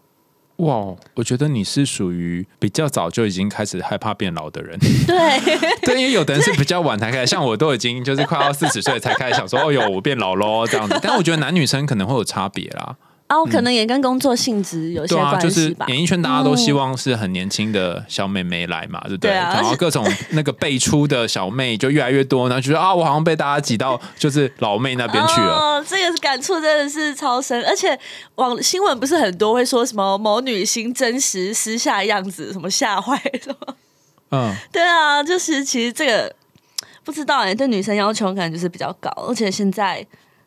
[0.57, 4.79] 哇，我觉得你是属于比较早就已经开始害怕变老的人。
[5.07, 10.99] 对，对，因为有的人是比较晚才开始，像我都已经就是快要四十岁才开始想说，哦哟，我变老喽这样子。
[11.03, 12.97] 但我觉得男女生可能会有差别啦。
[13.29, 15.85] 哦，可能也跟工作性质有些关系吧。
[15.89, 19.33] 演艺圈大家都希望是很年轻的小妹妹来嘛，对不对？
[19.33, 25.57] 然后各种那个辈出的小妹就越来越多，然后觉得啊，我好像被大家挤到就是老妹那边去了。
[25.57, 27.99] 哦，这个感触真的是超深，而且
[28.37, 33.77] 网新闻不是很多会说什么某女星真实私下样子什么吓坏了。
[34.31, 36.33] 嗯， 对啊，就是其实这个
[37.03, 40.07] 不知道哎，对女生要求可能就是比较高，而且现在。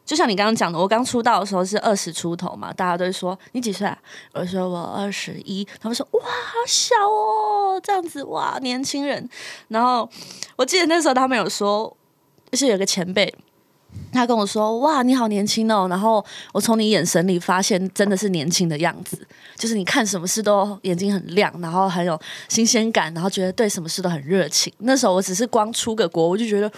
[0.10, 3.95] 就像你刚刚讲的，我刚出道的时候是二十出头嘛，大家都说你几岁啊？
[4.34, 9.30] 我说我二十一，他们说哇好小哦，这样子哇年轻人。
[9.67, 10.10] 然后
[10.56, 11.95] 我记得那时候他们有说，
[12.50, 13.32] 就是有个前辈。
[14.13, 19.28] 他跟我说：“哇，你好年轻哦！”然后我从你眼神里发现，真的是年轻的样子。
[19.56, 24.72] 就是你看什么事都眼睛很亮，然后很有新鲜感，然后觉得对什么事都很热情。
[24.80, 26.72] 那时候我只是光出个国，我就觉得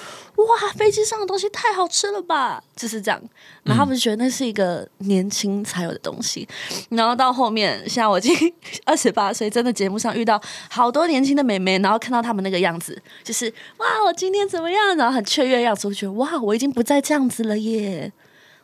[0.46, 3.22] 哇，飞机上的东西太好吃了吧，就是这样。
[3.64, 6.48] 然后他们觉得那是一个年轻才有的东西。
[6.90, 8.34] 然后到后面，现在我已经
[8.86, 14.96] 二十八岁，真的节目上遇到好多年轻的美眉，然后看到他们那个样子，就是哇，我今天怎么样？
[14.96, 17.02] 然后很雀跃样子，我觉得哇，我已经不再。
[17.02, 18.14] 这样子了耶，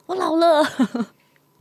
[0.06, 0.64] 我老了。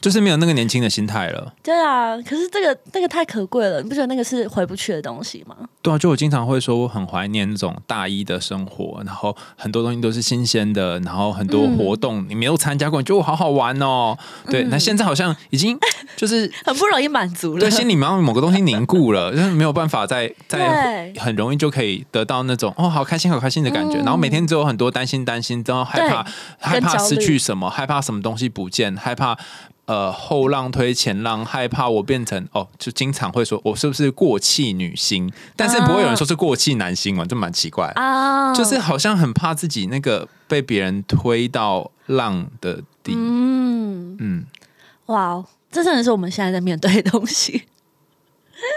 [0.01, 1.53] 就是没有那个年轻的心态了。
[1.63, 5.57] 对啊，可是这个那个太可贵了，你不觉得那个是回不去的东西吗？
[5.83, 14.17] 对啊，就我经常会说，我很怀念那种大一的生活，然后很多东西都是新鲜的，然后很多活动你没有参加过，你觉得我好好玩哦。
[14.51, 15.77] 对，那现在好像已经
[16.17, 23.97] 就是 很不容易满足了，对，心里面某个东西凝固了， 就是没有办法再再很容易就可以得到那种哦，好开心，好开心的感觉。
[23.99, 26.27] 然后每天只有很多担心，担心，然后害怕，
[26.59, 29.37] 害怕失去什么，害怕什么东西不见，害怕
[29.87, 37.87] 呃后浪推前浪，害怕我变成哦，就经常会说我是不是过气女星，但是不会有人说是过气男星嘛，这蛮奇怪。
[37.95, 44.45] 啊，就是好像很怕自己那个被别人推到浪的底，嗯，嗯，
[45.07, 47.63] 哇哦，这真的是我们现在在面对的东西。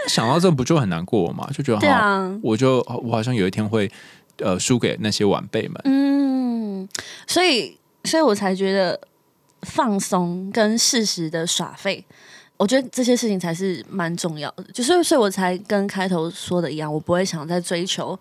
[0.07, 1.49] 想到这不就很难过嘛？
[1.53, 3.89] 就觉得对好，啊，我就我好像有一天会
[4.37, 5.81] 呃输给那些晚辈们。
[5.85, 6.87] 嗯，
[7.25, 8.99] 所以，所以我才觉得
[9.63, 12.03] 放松跟适时的耍废，
[12.57, 14.63] 我觉得这些事情才是蛮重要的。
[14.73, 18.17] 就是，所以我才跟开头说的一样，我不会想再追求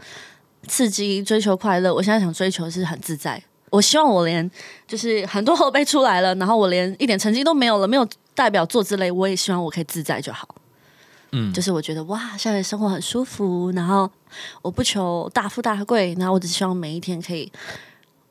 [0.66, 1.94] 刺激、追求快乐。
[1.94, 3.42] 我现在想追求的是很自在。
[3.70, 4.50] 我希望我连
[4.86, 10.48] 就是很多后辈出来了，然后我连一点成绩都没有了，没有代表作之类，我也希望我可以自在就好。
[11.32, 14.10] 嗯，就是我觉得哇，现在生活很舒服，然后
[14.62, 17.52] 我不求大富大贵，然后我只希望每一天可以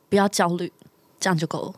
[0.09, 0.73] 不要焦虑，
[1.19, 1.73] 这样就够了。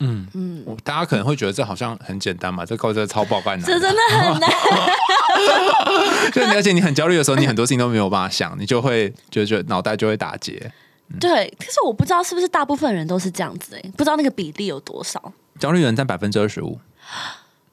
[0.00, 3.66] 嗯嗯，大家可能会觉得这好像很简单嘛，这靠这超爆干难。
[3.66, 4.50] 这真的很难。
[6.32, 10.72] 就而且你很焦虑的时候，你很多事情都没有办法想，你就会就就脑袋就会打结。
[11.18, 15.32] 对，可是我不知道是不是大部分人都是这样子哎、不知道那个比例有多少。
[15.58, 16.78] 焦虑人占百分之二十五，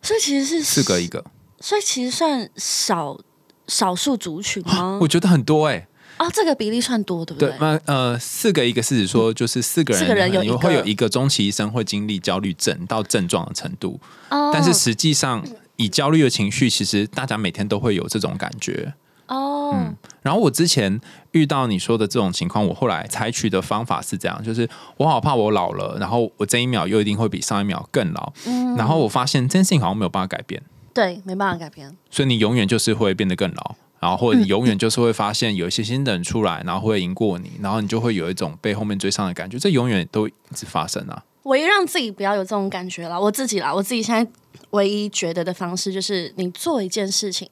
[0.02, 1.24] 所以其实是四个一，个，
[1.60, 3.20] 所以其实算少
[3.68, 5.08] 少数族群吗 我？
[5.08, 5.86] 觉得很多哎、
[6.18, 14.00] 啊，这个比例算多，对不对对？，那呃，四个一个是指说，就是四个人，四个人有会有一个终其一生会经历焦虑症到症状的程度，
[14.30, 18.94] 哦但是实际上以焦虑的情绪，其实大家每天都会有这种感觉。
[19.28, 21.02] 哦，嗯然后我之前
[21.32, 30.62] 遇到你说的这种情况，我后来采取的方法是这样，就是我好怕我老了，然后我这一秒又一定会比上一秒更老，嗯然后我发现这件事情好像没有办法改变，
[30.94, 31.92] 对，没办法改变。
[32.10, 33.76] 所以你永远就是会变得更老。
[34.06, 41.24] 然后或者你永远就是会发现有一些新的人出来，然后会赢过你，然后你就会有一种被后面追上的感觉，这永远都一直发生啊。
[41.46, 44.32] 唯一让自己不要有这种感觉了，我自己啦，我自己现在
[44.70, 47.50] 唯一觉得的方式就是，你做一件事情，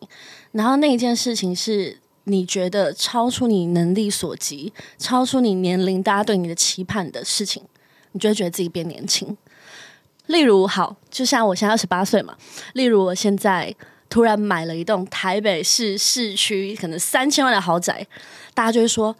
[0.52, 7.64] 然后那一件事情是你觉得超出你能力所及、超出你年龄大家对你的期盼的事情，
[8.12, 9.36] 你就会觉得自己变年轻。
[10.28, 12.38] 例如，好，就像我现在二十八岁嘛，
[12.74, 13.76] 例如我现在
[14.14, 18.06] 突然买了一栋台北市市区可能三千万的豪宅，
[18.54, 19.16] 大家就会说。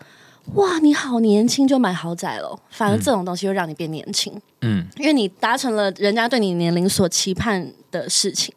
[0.56, 4.40] 哇，你好年轻就买豪宅了，反而这种东西会让你变年轻。
[4.62, 8.54] 嗯，因为你达成了人家对你年龄所期盼的事情。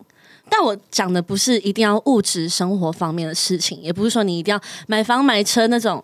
[0.51, 6.03] 但我讲的不是一定要物质生活方面的事情，也不是说你一定要买房买车那种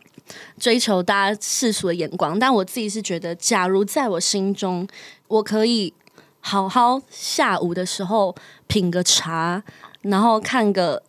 [0.56, 2.38] 追求大家世俗的眼光。
[2.38, 4.86] 但我自己是觉得，假如在我心中，
[5.26, 5.92] 我可以
[6.38, 8.32] 好好下午的时候
[8.68, 9.64] 品个茶，
[10.02, 11.02] 然后看个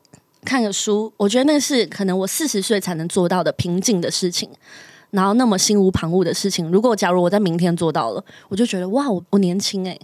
[0.45, 4.49] 看个书，我觉得那是可能我四十岁才能做到的平静的事情。
[5.11, 9.95] 然后那么心无旁骛的事情，如果假如我在明天做到了，我就觉得哇，我我年轻哎、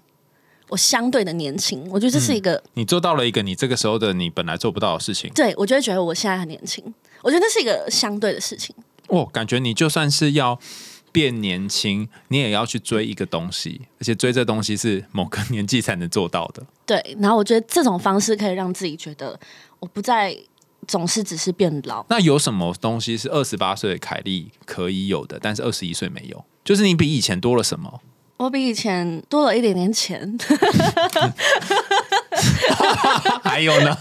[0.67, 6.83] 我相对的年轻，我觉得这是一个、你做到了一个你这个时候的你本来做不到的事情，对我就会觉得我现在很年轻，
[7.23, 8.75] 我觉得那是一个相对的事情。
[9.07, 10.59] 哦，感觉你就算是要
[11.19, 16.65] 变年轻，你也要去追一个东西，而且追这东西是某个年纪才能做到的。
[16.85, 19.37] 对，然后我觉得这种方式可以让自己觉得
[19.81, 20.33] 我不再
[20.87, 22.05] 总是只是变老。
[22.07, 26.45] 那有什么东西是二十八岁的凯莉可以有的，但是二十一岁没有？
[26.63, 27.99] 就是你比以前多了什么？
[28.37, 30.37] 我比以前多了一点点钱，
[33.43, 33.97] 还有呢？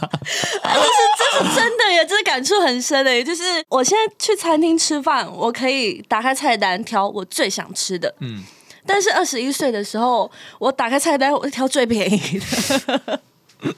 [1.54, 3.22] 真的耶，这是感触很深的。
[3.22, 8.42] 就是我现在去餐厅吃饭，我可以打开菜单挑我最想吃的，嗯，
[8.86, 13.20] 但是二十一岁的时候，我打开菜单，我挑最便宜的。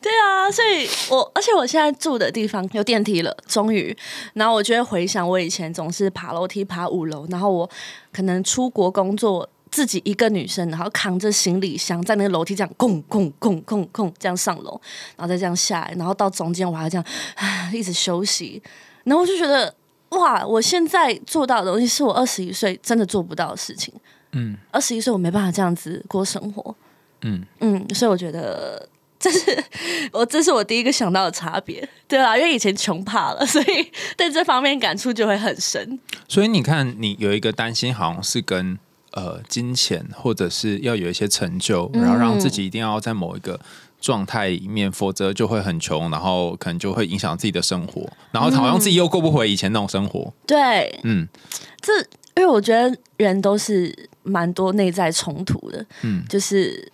[0.00, 3.96] 对啊，所以我而且我现在住的地方有电梯了，终于。
[4.34, 7.68] 然后我就会回想我以前总是爬楼梯爬五楼，然后我
[8.12, 14.80] 可能出国工作，自己一个女生，然后扛着行李箱在那个楼梯这样拱拱拱拱拱这样上楼，
[15.14, 18.62] 然后再这样下来，然后到中间我还这样唉一直休息，
[19.04, 19.74] 然后我就觉得
[20.08, 23.92] 哇，我现在做到的东西是我二十一岁真的做不到的事情。
[24.32, 24.56] 嗯。
[24.70, 26.74] 二十一岁我没办法这样子过生活，
[27.20, 28.88] 嗯，嗯，所以我觉得
[29.20, 29.62] 这是
[30.10, 35.98] 我这是我第一个想到的差别，对啊，因为以前穷怕了，所以对这方面感触就会很深。
[36.26, 38.78] 所以你看，你有一个担心，好像是跟
[39.16, 43.58] 呃金钱，或者是要有一些成就，然后让自己一定要在某一个
[43.98, 50.30] 状态里面，否则就会很穷，然后可能就会影响自己的生活，然后好像自己又过不回以前那种生活。
[50.46, 51.26] 对，嗯
[51.80, 51.92] 这
[52.36, 53.90] 因为我觉得人都是
[54.22, 56.92] 蛮多内在冲突的，嗯，就是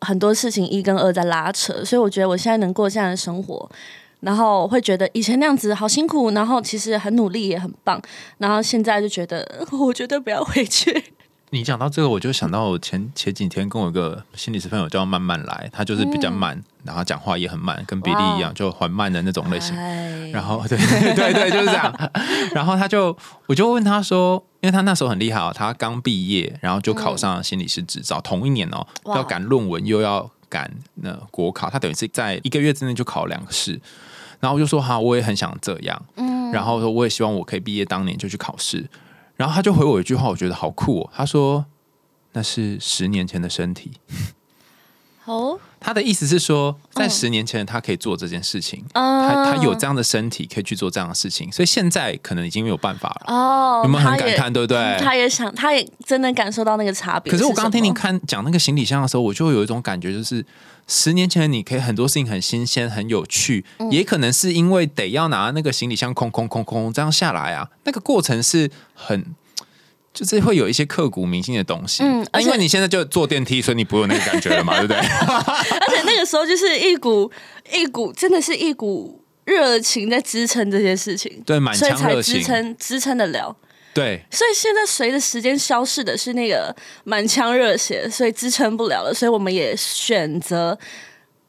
[0.00, 3.70] 很多事情一跟二在拉扯，所以我觉得我现在能过这样的生活，
[4.18, 8.02] 然后会觉得以前那样子好辛苦，然后其实很努力也很棒，
[8.38, 11.12] 然后现在就觉得我绝对不要回去。
[11.50, 19.76] 你讲到这个，我就想到我前前几天跟我一个心理师朋友叫慢慢来，他就是比较慢，然后讲话也很慢，跟比利一样，就缓慢的那种类型。
[19.76, 20.76] 哎然后对
[21.14, 22.10] 对对，就是这样。
[22.52, 33.80] 然后他就，我就问他说，因为他那时候很厉害哦，他刚毕业，然后就考上了心理师执照，同一年哦，要赶论文又要赶那国考，他等于是在一个月之内就考两个试。
[34.40, 38.84] 然后我就说哈，我也很想这样，嗯，然后说我也希望我可以毕业当年就去考试。
[39.36, 41.10] 然后他就回我一句话，我觉得好酷哦。
[41.14, 41.66] 他说
[42.32, 43.92] 那是十年前的身体。
[45.24, 53.32] 哦，他的意思是说，在十年前他可以做这件事情，嗯他他有这样的身体可以去做这样的事情，所以现在可能已经没有办法了。
[53.32, 54.98] 哦，有没有很感叹，对不对？
[54.98, 57.30] 他也想，他也真的感受到那个差别。
[57.30, 60.44] 可是我刚刚听你你看讲那个行李箱的时候，我就有一种感觉，就是
[60.88, 69.36] 十年前你可以很多事情很新鲜、很有趣，嗯也可能是因为得要拿那个行李箱空空空空这样下来啊，那个过程是很。
[70.16, 74.96] 就是会有一些刻骨铭心的东西，嗯而且啊因为你现在就坐电梯，所以你不会有那个感觉了嘛， 对不对？
[74.98, 77.30] 而且那个时候就是一股
[77.70, 83.54] 一股，真的是一股热情在支撑这些事情，对，满腔热情，撑支撑得了。
[83.92, 86.74] 对，所以现在随着时间消逝的是那个
[87.04, 90.78] 满腔热血，所以支撑不了了，所以我们也选择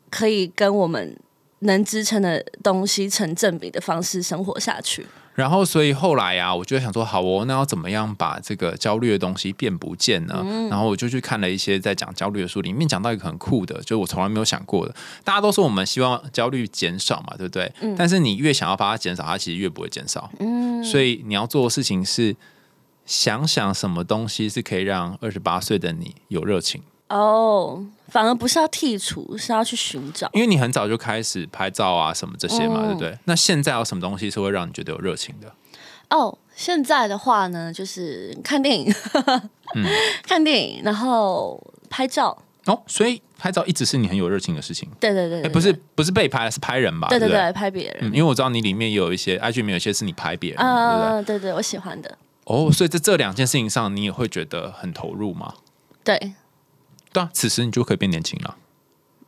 [0.10, 1.18] 可以跟我们
[1.60, 5.06] 能支撑的东西成正比的方式生活下去。
[5.38, 10.44] 然后，所以后来啊、我就想说，好哦，那要怎么样把这个焦虑的东西变不见呢？
[10.68, 14.96] 然后我就去看了一些在讲焦虑的书，里面讲到一个很酷的，就是我从来没有想过的。
[15.24, 17.72] 大家都说我们希望焦虑减少嘛，对不对？
[17.96, 20.28] 但是你越想要把它减少，它其实越不会减少。
[20.40, 22.36] 嗯，所以你要做的事情是
[23.06, 30.30] 想想什么东西是可以让二十八岁的你有热情，哦，反而不是要剔除，是要去寻找。
[30.34, 33.18] 因为你很早就开始拍照啊什么这些嘛，对不对？
[33.26, 35.52] 那现在有什么东西是会让你觉得有热情的？
[36.10, 38.94] 哦，现在的话呢，就是看电影，
[40.24, 42.38] 看电影，然后拍照。
[42.66, 44.90] 哦，所以拍照一直是你很有热情的事情。
[44.92, 47.08] 哎，对对对对不是不是被拍，是拍人吧？
[47.08, 47.98] 对不对对对，拍别人。
[48.02, 52.18] 嗯，因为我知道你里面有一些 IG 里面有一些是你拍别人嗯，对对对，我喜欢的。
[52.44, 55.54] 哦，所以在这两件事情上，你也会觉得很投入吗？
[56.04, 56.34] 对，
[57.18, 58.56] 对啊，此时你就可以变年轻了。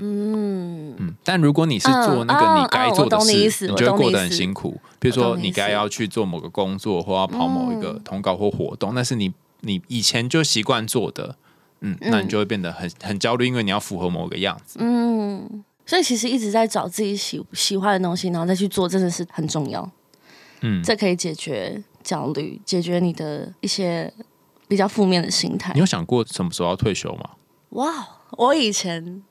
[0.02, 4.80] 嗯嗯，但如果你是做那嗯个你该做的事，你就会过得很辛苦。
[4.97, 11.36] 比如说，你该要去做某个工作，或要跑某一个通告或活动，但是你你以前就习惯做的，
[11.82, 14.80] 嗯，那你就会变得很很焦虑，因为你要符合某个样子。
[14.82, 19.91] 嗯，所以其实一直在找自己喜喜欢的东西，然后再去做，真的是很重要。
[20.62, 24.13] 嗯，这可以解决焦虑，解决你的一些
[24.69, 25.82] 比较负面的心态你。
[25.82, 27.32] 有想过什么时候要退休吗？
[27.69, 29.23] 哇，我以前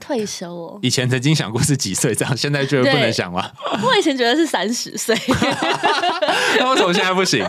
[0.00, 3.54] 退休哦，以前曾经想过是几岁这样，现在觉得不能想了？
[3.82, 5.16] 我以前觉得是三十岁，
[6.58, 7.46] 那为什么现在不行？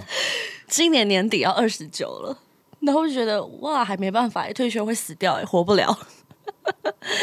[0.68, 2.38] 今年年底要二十九了，
[2.80, 5.98] 然后就觉得哇，还没办法，退休会死掉，活不了。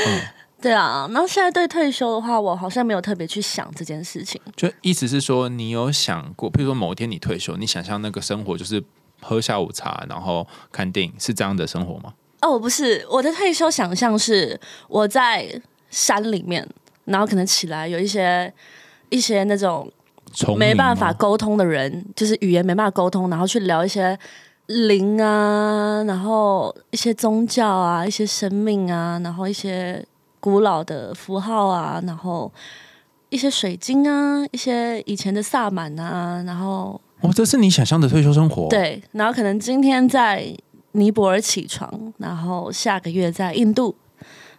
[0.07, 0.21] 嗯
[0.61, 4.41] 对啊，然后现在对退休的话，我好像没有特别去想这件事情。
[4.57, 8.83] 就意思是说，你有想过，譬如说某一天你退休，你想象那个生活就是
[9.21, 12.13] 喝下午茶，然后看电影，是这样的生活吗？
[12.41, 15.49] 哦，不是，我的退休想象是我在
[15.91, 16.67] 山里面，
[17.07, 18.53] 然后可能起来有一些
[19.09, 19.91] 一些那种
[20.57, 24.17] 没办法沟通的人，就是语言没办法沟通，然后去聊一些
[24.67, 30.05] 灵啊，然后一些宗教啊，一些生命啊，然后一些
[30.39, 32.53] 古老的符号啊，然后
[33.31, 40.55] 一些水晶啊，一些以前的萨满啊，然后哦，这是你想象的退休生活。，对，然后可能今天在
[40.99, 43.95] 尼泊尔起床，然后下个月在印度，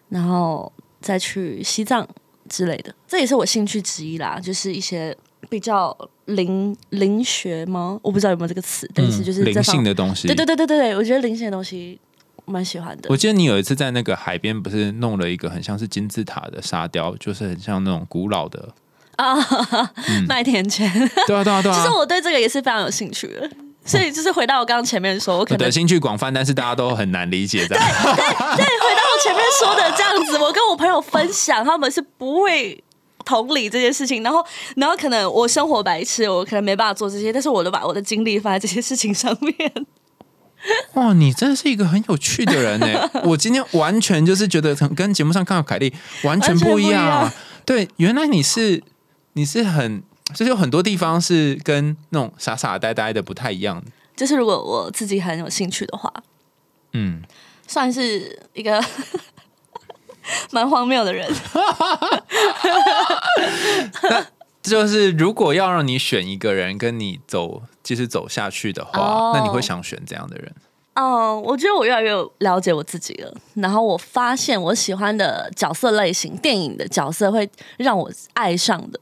[0.10, 0.71] 然后
[1.02, 2.08] 再去西藏
[2.47, 5.15] 之类的，这也是我兴趣之一啦，就是一些
[5.49, 7.99] 比较灵灵学吗？
[8.02, 10.28] 我不知道有没有这个词，但是就是灵性的东西。
[10.28, 11.99] 对对对对对对，我觉得灵性的东西
[12.45, 13.17] 蛮喜欢的我。
[13.17, 18.73] 记得你有一次在那个海边，不是弄了一个很像是金字塔的沙雕，就是很像那种古老的。
[19.17, 19.35] 啊，
[20.29, 20.90] 麦田圈，
[21.27, 21.75] 对啊，对啊，对啊。
[21.75, 23.50] 其实我对这个也是非常有兴趣的。
[23.90, 27.83] 所以就是回到我刚刚前面说，我可能我的兴趣广泛，但是大家都很难理解这样。
[27.83, 32.83] 对，回到我前面说的这样子，我跟我朋友分享，他们是不会
[33.25, 39.56] 同理这件事情，然后，然后可能我生活白痴，我可能没办法做这些，但是我都把我的精力放在这些事情上面。
[40.96, 43.10] 哇，你真的是一个很有趣的人呢！
[43.23, 47.06] 我今天完全就是觉得跟跟节目上看到凯莉完全不一样。
[47.06, 47.33] 完全不一样
[47.65, 48.83] 对，原来你是
[49.33, 50.04] 你是很，
[50.34, 53.84] 就是有很多地方是跟那种傻傻呆呆的不太一样。
[54.15, 56.12] 就是如果我自己很有兴趣的话，
[56.94, 57.21] 嗯，
[57.67, 58.84] 算是一个
[60.52, 61.30] 蛮荒谬的人。
[64.62, 70.54] 就是如果要让你选一个人跟你走，继续走下去的话，哦那你会想选怎样的人？
[70.96, 73.34] 嗯，我觉得我越来越了解我自己了。
[73.54, 79.00] 然后我发现我喜欢的角色类型，电影的角色会让我爱上的，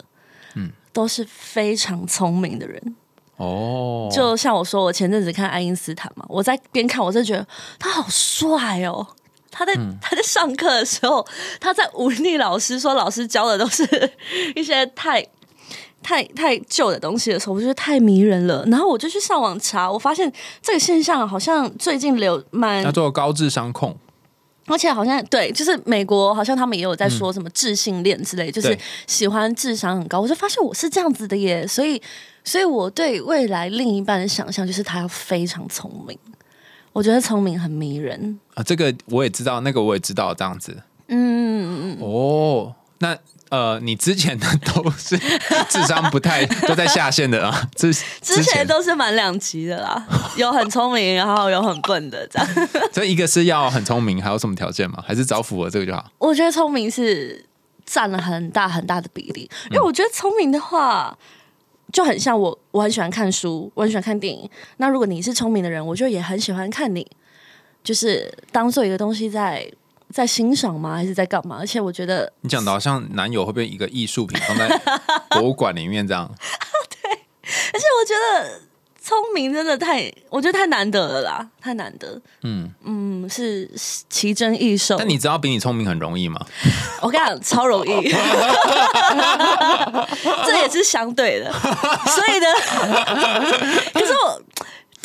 [0.97, 2.95] 都是非常聪明的人。
[3.35, 7.45] 哦，就像我说，我前阵子看爱因斯坦嘛，我在边看，我就觉得
[7.77, 9.05] 他好帅哦。
[9.51, 11.23] 他在、他在上课的时候，
[11.59, 13.83] 他在忤逆老师，说老师教的都是
[14.55, 15.23] 一些太
[16.01, 18.65] 太太旧的东西的时候，我觉得太迷人了。
[18.65, 20.33] 然后我就去上网查，我发现
[20.63, 23.95] 这个现象好像最近流蛮叫做高智商控。
[24.67, 30.19] 而且好像对，就是美国好像他们也有在说什么智性恋之类，就是喜欢智商很高。
[30.19, 32.01] 我就发现我是这样子的耶，所以，
[32.43, 36.17] 所以我对未来另一半的想象就是他要非常聪明。
[36.93, 38.39] 我觉得聪明很迷人。
[38.55, 40.75] 啊，这个我也知道，那个我也知道，这样子。
[41.07, 43.17] 嗯，哦，那
[43.49, 45.17] 呃，你之前的 都是
[45.69, 52.67] 智商不太都在下线的啊，之之前都是满两级的啦，有很聪明，然后有很笨的这样。
[52.91, 55.03] 所以一个是要很聪明，还有什么条件吗？
[55.07, 56.11] 还是只要符合这个就好？
[56.17, 57.45] 我觉得聪明是
[57.85, 61.17] 占了很大很大的比例，因为我觉得聪明的话。
[61.93, 64.47] 就很像我，我很喜欢看书，我很喜欢看电影。
[64.75, 67.07] 那如果你是聪明的人，我就也很喜欢看你，
[67.81, 69.65] 就是当做一个东西在
[70.11, 70.95] 在欣赏吗？
[70.95, 71.57] 还是在干嘛？
[71.59, 74.67] 而且我觉得，你讲的好像男友会被一个艺术品放在
[75.31, 76.29] 博物馆里面这样，
[77.01, 78.61] 对而且我觉得
[79.01, 82.19] 聪明真的太，我觉得太难得了啦，太难得。
[82.43, 83.69] 嗯，嗯，是
[84.09, 84.95] 奇珍异兽。
[84.97, 86.39] 但你知道比你聪明很容易吗？
[87.01, 88.09] 我跟你讲，超容易，
[90.45, 91.51] 这也是相对的。
[91.53, 92.47] 所以呢，
[93.93, 94.41] 可是我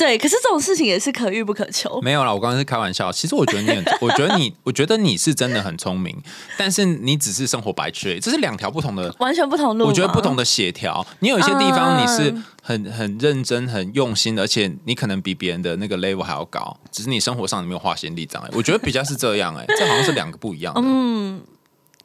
[0.02, 2.00] 对，可是这种事情也是可遇不可求。
[2.00, 3.12] 没有啦，我刚刚是开玩笑。
[3.12, 6.20] 其实我觉得你很，我觉得你，我觉得你是真的很聪明，
[6.58, 9.14] 但是你只是生活白痴这是两条不同的。
[9.20, 18.50] 完全不同路，我觉得不同的协调，你有一些地方你是嗯很很认真、很用心的，而且你可能比别人的那个 level 还要高，只是你生活上你没有划线力障碍。
[18.54, 20.80] 我觉得比较是这样、哎，这好像是两个不一样的。
[20.82, 21.40] 嗯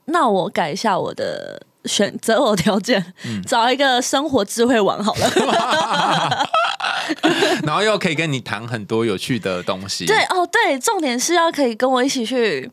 [0.05, 6.47] 那我改一下我的选择偶条件，嗯找一个生活智慧王好了。
[7.63, 10.05] 然后又可以跟你谈很多有趣的东西。
[10.05, 12.69] 对哦，对，重点是要可以跟我一起去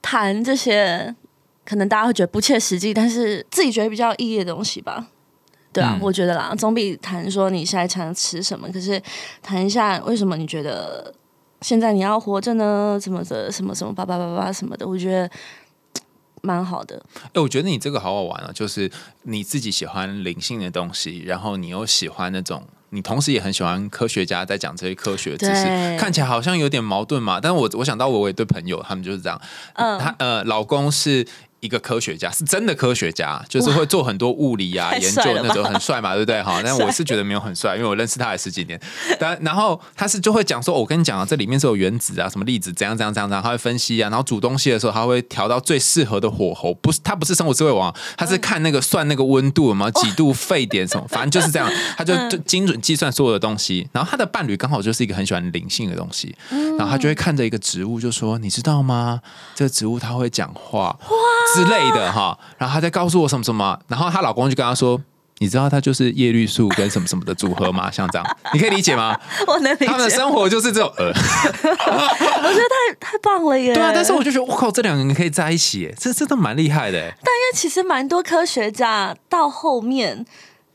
[0.00, 1.14] 谈这些
[1.64, 5.06] 可能大家会觉得不切实际，但是自己觉得比较有意义的东西吧。
[5.72, 9.00] 对啊，嗯我觉得啦，总比谈说你下一餐吃什么，可是
[9.42, 11.12] 谈一下为什么你觉得
[11.60, 12.98] 现在你要活着呢？
[13.00, 15.28] 怎么的，什么什么叭叭叭叭什么的，我觉得
[16.44, 17.02] 蛮好的。
[17.32, 18.90] 哎、我觉得你这个好好玩啊，就是
[19.22, 25.64] 你自己喜欢灵性的东西，然后你又喜欢那种，你同时也很喜欢科学家在讲这些科学知识，
[25.98, 27.40] 看起来好像有点矛盾嘛。
[27.40, 29.40] 但是我我想到我有一对朋友，他们就是这样，
[29.74, 31.26] 嗯他呃，老公是。
[31.64, 36.42] 一个科学家是真的科学家，就是会做很多物理啊研究那种很帅嘛，对不对？
[36.42, 38.78] 哈， 但我是觉得没有很帅，因为我认识他也十几年。
[39.18, 53.88] 但然后他是就会讲说，我跟你讲啊，这里面是有原子啊，什么粒子怎样怎样怎样，怎样他会分析啊，然后煮东西的时候他会调到最适合的火候，不是他不是生活智慧王，他是看那个算那个温度有没有几度沸点什么，反正就是这样， 他就就精准计算所有的东西。
[53.92, 56.36] 然后他的伴侣刚好就是一个很喜欢灵性的东西，
[56.76, 59.22] 然后他就会看着一个植物就说，你知道吗？
[59.54, 60.94] 这个植物它会讲话
[61.54, 62.36] 之类的哈。
[62.58, 65.00] 然后她在告诉我什么什么，然后她老公就跟她说。
[65.38, 67.90] 你知道它就是叶绿素跟什么什么的组合吗？
[67.92, 69.18] 像这样，你可以理解吗？
[69.48, 73.74] 我能理解，他们的生活就是这种呃， 我觉得太太棒了耶！
[73.74, 73.90] 对啊。
[73.92, 77.34] 但是我就觉得，我靠，这两个人可以在一起耶，这真的蛮厉害的但。
[77.34, 80.24] 因为其实蛮多科学家到后面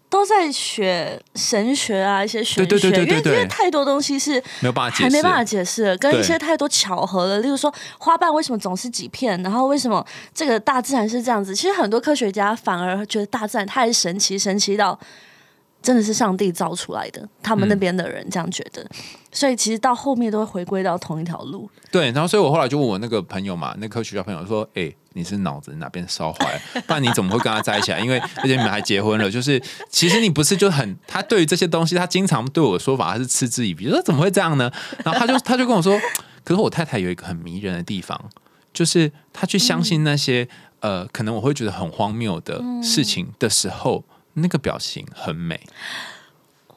[0.10, 10.03] 都在学神学啊，一些玄学，因为因为太多东西是没有办法解释，还没办法解释，跟一些太多巧合了，例如说花瓣为什么总是几片，然后为什么
[10.34, 11.55] 这个大自然是这样子？
[11.55, 14.99] 其实很多科学家反而觉得大自然太神奇，神奇到
[15.82, 18.86] 真的是上帝造出来的，他们那边的人这样觉得。
[19.32, 21.69] 所以其实到后面都会回归到同一条路。
[21.91, 26.61] 对，然后所以我后来就问我那个朋友嘛，那科学家朋友说：“哎、你是脑子哪边烧坏了？
[26.88, 27.99] 不然你怎么会跟他在一起啊？
[27.99, 34.71] 因为而且你们还结婚了，就是其实你不是就很他对于这些东西，他经常对我的说法他是嗤之以鼻，说怎么会这样呢？
[35.03, 35.99] 然后他就他就跟我说，
[36.43, 38.19] 可是我太太有一个很迷人的地方，
[38.73, 40.47] 就是她去相信那些、
[40.80, 44.03] 呃，可能我会觉得很荒谬的事情的时候，
[44.41, 45.59] 那个表情很美。
[46.69, 46.75] 哇！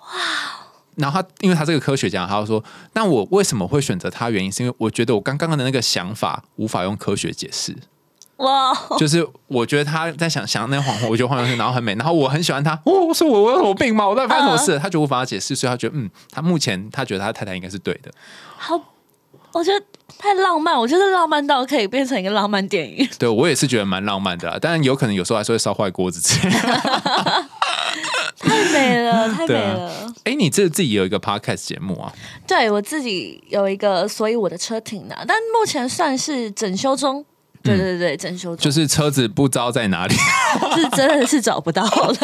[0.97, 4.29] 然后他因为他这个科学家，他就说，那我为什么会选择他？
[4.29, 7.75] 原因是因为我觉得我刚刚的那个想法无法用科学解释。
[8.37, 12.73] 哇，就是我觉得他在想想那个黄昏，我觉得黄昏然后很美，然后我很喜欢他。
[12.85, 14.07] 哦，是我我有什么病吗？
[14.07, 14.79] 我到底发生什么事？
[14.79, 18.13] 他就无法解释，所以他觉得嗯，他目前他觉得他太太应该是对的。
[18.59, 18.79] 好，
[19.53, 19.87] 我觉得
[20.19, 23.09] 太浪漫，我觉得浪漫到可以变成一个浪漫电影。
[23.19, 26.59] 对我也是觉得蛮浪漫的啦，但有可能有时候还是会烧坏锅子之类的。
[26.59, 27.49] 太
[28.83, 30.13] 美了， 太美了。
[30.25, 32.13] 哎，你这自己有一个 podcast 节目啊？
[32.47, 37.25] 对我自己有一个，所以我的车停了，但目前算是整修中。
[37.65, 40.15] 对对对，整修中，就是车子不知道在哪里。
[40.75, 42.17] 是真的是找不到了。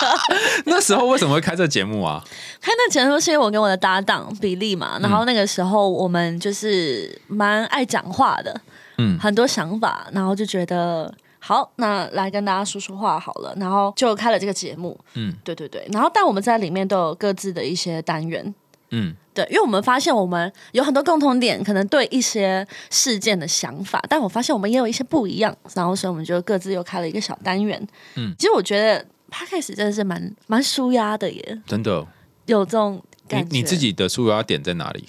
[0.64, 2.24] 那时候为什么会开这节目啊？
[2.62, 8.58] 开那节目是因为我跟我的搭档比利嘛，然后那个时候我们就是蛮爱讲话的，
[8.96, 14.96] 嗯很多想法，然后就觉得好，那来跟大家说说话好了，然后就开了这个节目。
[15.14, 18.54] 嗯对对对，然后但我们在里面都有各自的一些单元。
[18.90, 27.80] 嗯对，因为我们发现我们有很多共同点，可能对一些事件的想法，但我发现我们也有一些不一样，然后所以我们就各自又开了一个小单元。
[28.16, 32.04] 嗯其实我觉得 podcast 真的是蛮蛮舒压的耶，真的，
[32.46, 33.56] 有这种你感觉。
[33.56, 35.08] 你自己的舒压点在哪里？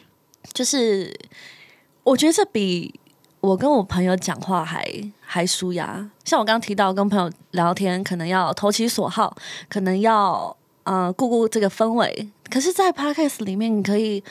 [0.53, 1.11] 就是，
[2.03, 2.99] 我觉得这比
[3.39, 4.85] 我跟我朋友讲话还
[5.33, 6.05] 还舒压。
[6.25, 9.33] 像我刚刚提到，跟朋友聊天，可能要投其所好，
[9.69, 10.53] 可能要
[10.83, 12.29] 呃顾顾这个氛围。
[12.49, 14.21] 可是，在 podcast 里面，你可以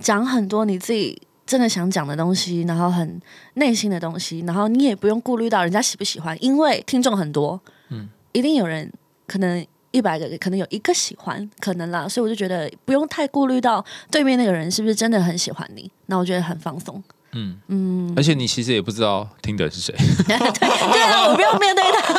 [0.00, 3.20] 讲很多你自己真的想讲的东西，然后很
[3.54, 8.90] 内心的东西，然后你也不用顾虑到人家喜不喜欢，因为听众很多，嗯，一定有人
[9.26, 9.66] 可能。
[9.90, 17.02] 一百个可能有一个喜欢，可能啦，所以我就觉得不用太顾虑到对面那个人是不是真的很喜欢你，那我觉得很放松。
[17.32, 19.94] 嗯嗯，而且你其实也不知道听的是谁，
[20.26, 20.34] 对
[21.02, 22.14] 啊，我不用面对他。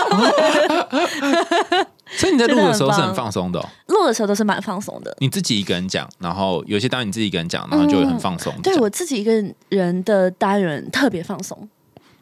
[2.17, 3.69] 所以你在录的时候是很放松的、哦。
[3.87, 5.15] 录的时候都是蛮放松的。
[5.19, 9.31] 你自己一个人讲，然后有些当然你自己一个人讲，然后就会很放松、对我自己一个
[9.69, 11.69] 人的单元特别放松，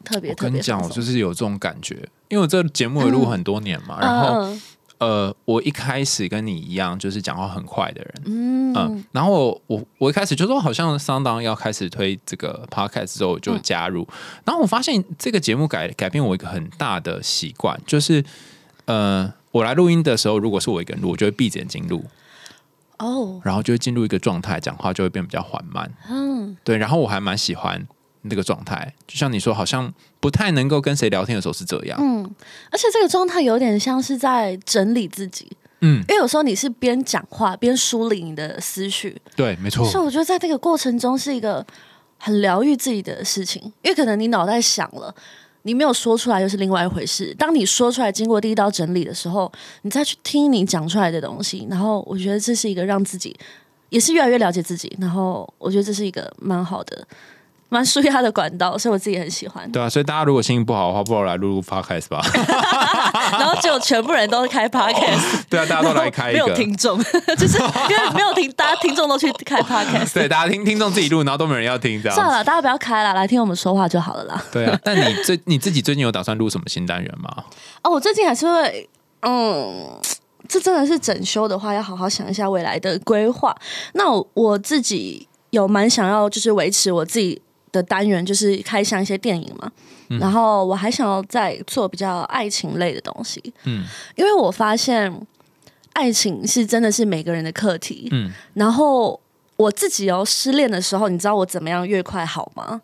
[0.04, 0.88] 特别特别我跟你讲，我。
[0.90, 1.94] 就是有这种感觉，
[2.28, 4.60] 因为我这个节目也录很多年嘛，然后嗯
[4.98, 8.58] 呃，我一开始跟你一样，就是讲话很快的人，嗯。
[8.74, 14.06] 嗯，然后我我我一开始就说好像桑当要开始推这个 podcast 之后我就加入，
[14.44, 18.22] 然后我发现这个节目改改变我一个很大的习惯，就是
[18.84, 22.04] 呃，我来录音的时候，如果是我一个人录，我就会闭着眼睛录，
[22.98, 27.86] 哦，然后就会进入一个状态，讲话就会变比较缓慢，嗯，对，然后我还蛮喜欢
[28.22, 32.22] 那个状态，就像你说，好像不太能够跟谁聊天的时候是这样，嗯，
[32.70, 35.50] 而且这个状态有点像是在整理自己，
[35.80, 41.66] 嗯，因为有时候你是边讲话边梳理你的思绪，对，没错，所以我觉得在这个过程中是一个
[42.18, 45.14] 很疗愈自己的事情，因为可能你脑袋想了。
[45.62, 47.34] 你没有说出来又是另外一回事。
[47.34, 49.52] 当你说出来，经过第一道整理的时候，
[49.82, 53.36] 你再去听你讲出来的东西，然后我觉得这是一个让自己
[53.90, 57.06] 也是越来越了解自己，然后我觉得这是一个蛮好的、
[57.70, 59.70] 蛮舒压的管道，所以我自己很喜欢。
[59.70, 62.20] 对啊，所以大家如果心情不好的话，不如来录录 podcast 吧。
[63.38, 66.54] 然后就全部人都开 podcast， 对啊，大家都来开一没有个。
[66.54, 66.98] 听众，
[67.36, 70.14] 就是因为没有听，大家听众都去开 podcast。
[70.14, 72.14] 对，大家听听众自己录，然后都没人要听，这样。
[72.16, 74.42] 算了，大家不要开了，来听我们说话就好了啦。
[74.50, 77.44] 对啊，但你最你自己最近有打算录什么新单元吗？
[77.82, 78.88] 哦，我最近还是会，
[79.22, 79.86] 嗯，
[80.48, 83.54] 这真的是整修的话，要好好想一下未来的规划。
[83.92, 87.40] 那我我自己有蛮想要，就是维持我自己
[87.72, 89.70] 的单元，就是开箱一些电影嘛。
[90.18, 93.84] 然后我还想要再做比较爱情类的东西，嗯
[94.16, 95.12] 因为我发现
[95.92, 98.08] 爱情是真的是每个人的课题。
[98.12, 99.20] 嗯，然后
[99.56, 102.80] 我自己哦，失恋的时候，你知道我怎么样越快好吗？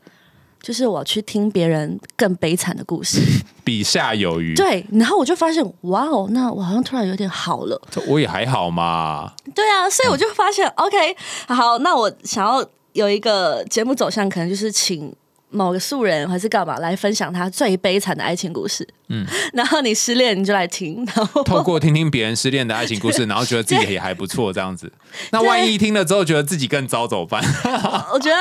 [0.61, 3.21] 就是我去听别人更悲惨的故事，
[3.63, 7.81] 比下有余。，对，然后我就发现，哇哦，那我好像突然有点好了。
[8.07, 9.33] 我也还好嘛。
[9.55, 11.17] 对啊，所以我就发现、o k
[11.49, 15.15] 好，那我想要有一个节目走向，可能就是请
[15.51, 18.89] 某个素人还是干嘛来分享他最悲惨的爱情故事。
[19.09, 24.91] 嗯， 然后你失恋你就来听，然后透过听听别人失恋的爱情故事，然后觉得自己也还不错，这样子。
[25.31, 27.43] 那万一听了之后觉得自己更糟怎么办？
[28.13, 28.37] 我觉得。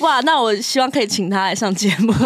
[0.00, 2.18] 哇，那我希望可以请他来上节目，因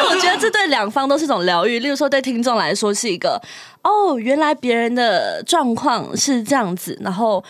[0.00, 1.78] 为我觉得这对两方都是一种疗愈。
[1.78, 3.40] 例如说，对听众来说是一个
[3.82, 7.44] 哦，原来别人的状况是这样子，然后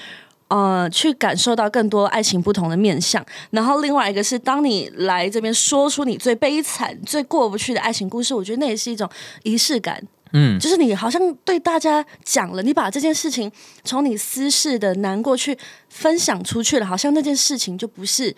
[0.49, 3.25] 呃，去感受到更多爱情不同的面相。
[3.51, 9.09] 然后另外一个是，当你来这边说出你最悲惨、最过不去的爱情故事，我觉得那也是一种
[9.43, 10.01] 仪式感。
[10.33, 13.51] 嗯，就是你好像对大家讲了，你把这件事情
[13.85, 15.57] 从你私事的难过去
[15.89, 18.35] 分享出去了，好像那件事情就不是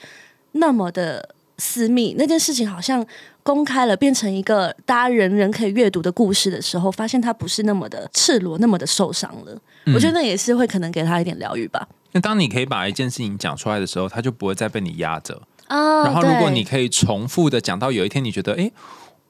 [0.52, 3.04] 那么的私密，那件事情好像
[3.42, 9.58] 公开了，变成一个大家人人可以阅读的故事的时候，发现他不是那么的赤裸，那么的受伤了。
[9.94, 11.88] 我觉得那也是会可能给他一点疗愈吧。
[12.12, 15.42] 那当你可以把一件事情讲出来的时候，他就不会再被你压着。
[15.66, 18.70] 啊然后如果你可以重复的讲到有一天你觉得，哎，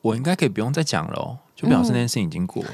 [0.02, 2.70] 我应该可以不用再讲了哦，就表示那件事情已经过了。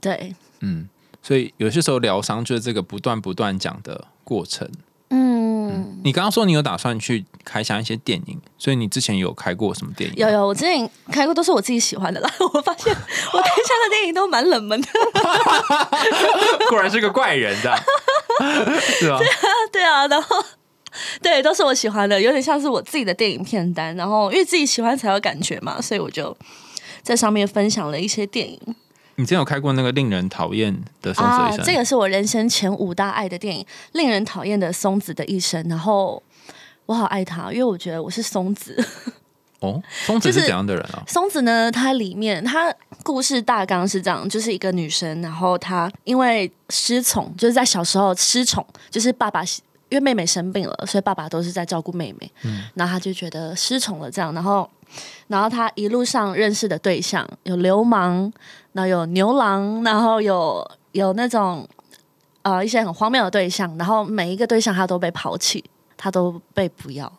[0.00, 0.88] 对，嗯，
[1.22, 4.68] 所以有些时候疗伤就是这个不断不断讲的过程。
[5.10, 10.16] 嗯，你刚刚说你有打算去开箱一些电影，所以你之前有开过什么电影？
[10.16, 12.28] 有有，我之前开过都是我自己喜欢的啦。
[12.52, 14.88] 我发现我开箱的电影都蛮冷门的。
[16.68, 17.78] 果然是个怪人，这样
[18.98, 19.18] 是 啊？
[19.72, 20.44] 对啊，然后
[21.20, 23.94] 对，都是我喜欢的，有点像是我自己的电影片单。
[23.96, 26.36] 然后因为自己喜欢才有感觉嘛，所以我就
[27.02, 28.58] 在上面分享了一些电影
[29.16, 35.64] 你之前有开过那个令人讨厌的松子的一生，啊这个是我人生前五大爱的电影，令人讨厌的松子的一生。
[35.68, 36.20] 然后
[36.86, 38.76] 我好爱他，因为我觉得我是松子。
[39.64, 41.02] 哦，松子是是怎样的人啊？
[41.06, 49.42] 松子呢，它里面它故事大纲是这样，就是一个女生，然后她因为失宠，就是在小时候失宠，就是爸爸
[49.88, 52.30] 因为妹妹生病了，所以爸爸都是在照顾妹妹，
[52.74, 54.68] 然后她就觉得失宠了这样，然后
[55.28, 58.32] 然后她一路上认识的对象有流氓，
[58.72, 61.68] 然后有牛郎，然后有有那种
[62.42, 65.62] 呃一些很荒谬的对象，然后每一个对象她都被抛弃，
[65.96, 67.12] 她都被不要。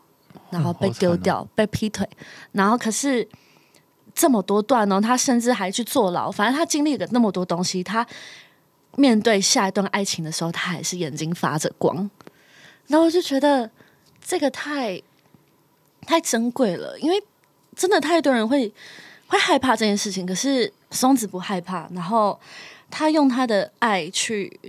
[0.50, 2.08] 然后被丢掉，被劈腿，
[2.54, 3.28] 然后可是
[4.14, 6.32] 这么多段哦，他甚至还去坐牢。
[6.32, 8.06] 反正他经历了那么多东西，他
[8.96, 12.10] 面对下一段爱情的时候，他还是眼睛发着光。
[12.88, 13.70] 然后我就觉得
[14.24, 15.02] 这个太
[16.06, 17.22] 太珍贵了，因为
[17.76, 18.72] 真的太多人会
[19.28, 21.90] 会害怕这件事情，可是松子不害怕。
[21.94, 22.40] 然后
[22.90, 24.60] 他用他的爱去。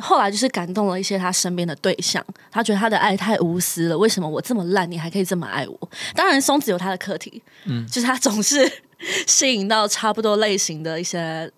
[0.00, 3.96] 后来就是感动了一些他身边的对象，他觉得他的爱太无私了。
[3.96, 5.90] 为什么我这么烂，你还可以这么爱我？
[6.14, 8.70] 当然，松子有他的课题，嗯，就是他总是
[9.26, 11.50] 吸引到差不多类型的一些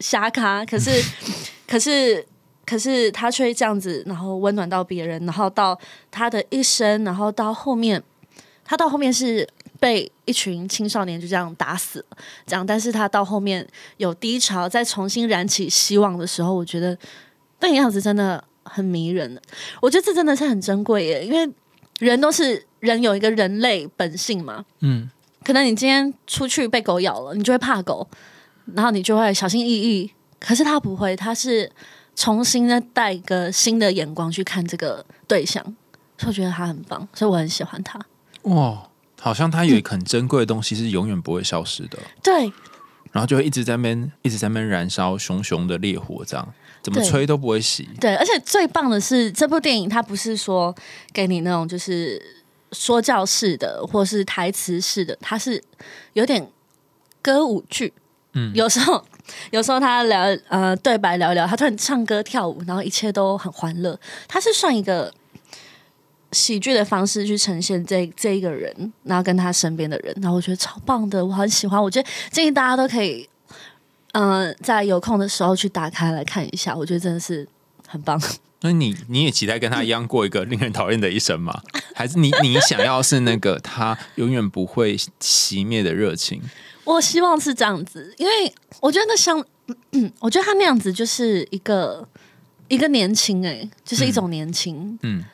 [0.00, 0.90] 瞎咖，可是，
[1.66, 2.24] 可是，
[2.66, 5.76] 可是他却这样子，然后温暖到别人，然后到
[6.10, 8.00] 他的一生，然后到后面，
[8.66, 9.48] 他到后面是
[9.80, 12.16] 被一群青少年就这样打死了，
[12.46, 13.66] 这样，但是他到后面
[13.96, 16.96] 有低潮，再重新燃起希望的时候，我觉得。
[17.62, 19.40] 那个样子真的很迷人，
[19.80, 21.50] 我觉得这真的是很珍贵耶，因为
[22.00, 25.08] 人都是人有一个人类本性嘛，嗯，
[25.44, 28.06] 可能你今天出去被狗咬了，你就会怕狗，
[28.74, 31.70] 然后你就会小心翼翼，可是他不会，他是
[32.14, 35.62] 重新的带一个新的眼光去看这个对象，
[36.18, 38.00] 所以我觉得他很棒，所以我很喜欢他。
[38.42, 38.88] 哇，
[39.20, 42.52] 好像他有一个很珍贵的东西是永远不会消失的，对。
[43.12, 47.88] 然后就会一直在那边一直在那边燃烧熊熊的烈火，这样怎么吹都不会洗。
[48.00, 50.74] 对，而且最棒的是，这部电影它不是说
[51.12, 52.20] 给你那种就是
[52.72, 55.62] 说教式的，或是台词式的，它是
[56.14, 56.46] 有点
[57.22, 57.92] 歌舞剧。
[58.34, 59.04] 嗯 有时候
[59.50, 63.98] 有时候他聊呃对白聊一聊，他突然唱歌跳舞，然后一切都很欢乐。
[64.26, 65.12] 他是算一个
[66.32, 71.80] 喜剧的方式去呈现这这一个人，然后跟他身边的人，然后我觉得超棒的，我很喜欢。
[71.80, 73.28] 我觉得建议大家都可以，
[74.12, 77.46] 嗯、在有空的时候去打开来看一下，我觉得真的是
[77.86, 78.20] 很棒。
[78.64, 81.60] 那你你也期待跟他一样过一个令人讨厌的一生吗？
[81.94, 86.40] 还是你你想要是那个他永远不会熄灭的热情？
[86.84, 89.44] 我希望是这样子，因为我觉得那像，
[89.92, 92.06] 嗯，我觉得他那样子就是一个
[92.68, 95.24] 一个年轻、欸，就是一种年轻，嗯，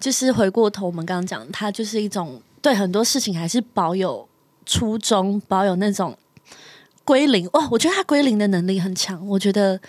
[0.00, 4.28] 就是回过头我们刚刚讲，他就是一种对很多事情还是保有
[4.66, 6.16] 初衷，保有那种
[7.04, 7.48] 归零。
[7.52, 9.80] 哇，我觉得他归零的能力很强，我觉得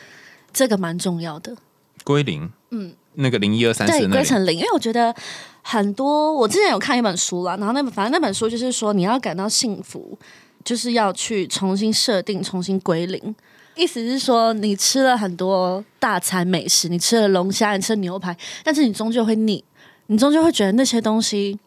[0.54, 1.56] 这个蛮重要的。
[2.04, 5.16] 归零，嗯，那个零一二三四对，归成零，因为我觉得
[5.64, 10.18] 很多，我之前有看一本书啦，然后那本反正那本书就是说，你要感到幸福，
[10.64, 13.36] 就是要去重新设定，重新归零。
[13.76, 19.64] 意思是说，你吃了很多大餐美食，你吃了龙虾，你吃了牛排，但是你终究会腻，
[20.06, 21.60] 你终究会觉得那些东西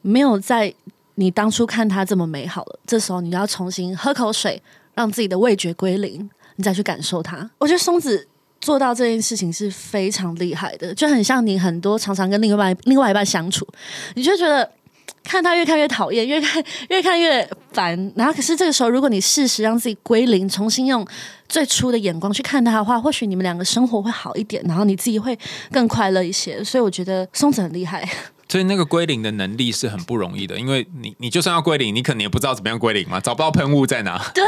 [0.00, 0.74] 没有在
[1.16, 2.78] 你当初看它这么美好了。
[2.86, 4.62] 这时候你要重新喝口水，
[4.94, 7.50] 让自己的味觉归零，你再去感受它。
[7.58, 8.26] 我觉得松子
[8.60, 13.66] 做到这件事情是非常厉害的，就很像你很多常常跟另外另外一半相处，
[14.14, 14.70] 你就觉得
[15.22, 18.12] 看他越看越讨厌，越看越看越烦。
[18.14, 21.06] 然后可是这个时候，如果你适时让自己归零，重新用
[21.48, 25.38] 最初的眼光去看他的话，或许你们两个生活会好一点，然后你自己会
[25.70, 26.62] 更快乐一些。
[26.62, 28.08] 所以我觉得松子很厉害。
[28.48, 34.20] 所以那个归零的能力是很不容易的，因为你你就算要归零，你可能也不知道怎么样归零嘛，找不到喷雾在哪。
[34.32, 34.42] 对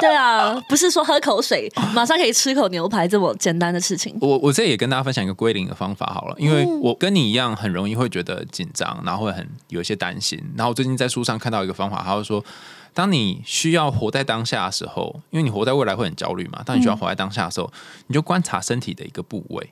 [0.00, 4.16] 对啊，不是说喝口水马上可以吃口牛排这么简单的事情。
[4.20, 10.42] 我我这也跟大家分享一个归零的方法好了，因为我跟你一样很容易会觉得紧张，然后会很有一些担心。
[10.56, 12.42] 然后我最近在书上看到一个方法，他就说，
[12.94, 17.70] 当你需要活在当下的时候，因为你活在未来会很焦虑嘛，当你需要活在当下的时候，
[18.06, 19.70] 你就观察身体的一个部位。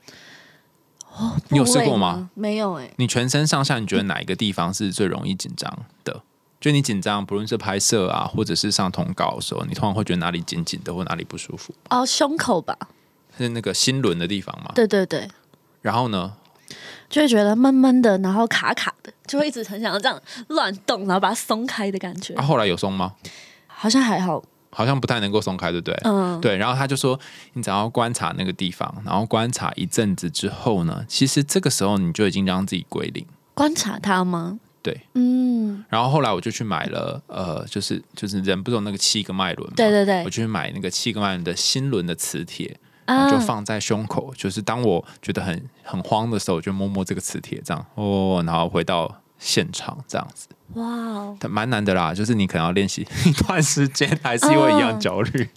[1.16, 2.30] 哦，你有试过吗？
[2.34, 5.70] 没有哎、你全身上下，你觉得哪一个地方是最容易紧张
[6.04, 6.22] 的？
[6.60, 11.74] 就你紧张，不论是拍摄啊，或者是上通告的时候，你通常会觉得哪里紧紧的，或哪里不舒服？
[11.88, 12.76] 哦，胸口吧？
[13.38, 14.70] 是那个心轮的地方吗？
[14.74, 15.28] 对对对，
[15.82, 16.34] 然后呢？
[17.08, 22.34] 就会觉得闷闷的，然后卡卡的，就会一直很想要这样乱动，然后把它松开的感觉。
[22.34, 23.14] 啊，后来有松吗？
[23.66, 24.40] 好像还好，
[24.70, 26.00] 好像不太能够松开，对不对？
[26.04, 27.18] 嗯，对，然后他就说，
[27.54, 33.26] 你只要观察那个地方，然后观察一阵子之后呢，其实这个时候你就已经让自己归零。
[33.54, 34.58] 观察它吗？
[34.82, 55.48] 对，嗯，然后后来我就去买了，呃，就是就是人不是有那个七个脉轮嘛，对对对我就去买那个七个脉轮的心轮的磁铁，啊就放在胸口，就是当我觉得很很慌的时候，我就摸摸这个磁铁，这样哦，然后回到现场这样子，哇哦，但蛮难的啦，就是你可能要练习 一段时间，还是会一样焦虑。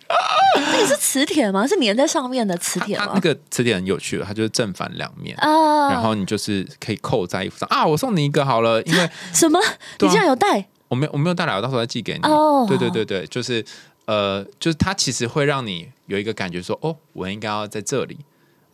[0.55, 1.67] 那个是磁铁吗？
[1.67, 3.19] 是粘在上面的磁铁吗那？
[3.19, 5.35] 个磁铁很有趣的，它就是正反两面。
[5.37, 7.85] 啊，然后你就是可以扣在衣服上啊！
[7.85, 9.59] 我送你一个好了，因为 什么？
[9.59, 9.65] 啊
[9.99, 10.65] 你竟然有带？
[10.87, 12.19] 我没有我没有带来，我到时候再寄给你。
[12.23, 13.63] 哦对对对对，就是
[14.05, 18.17] 呃，就是它其实会让你有一个感觉说，哦，我应该要在这里，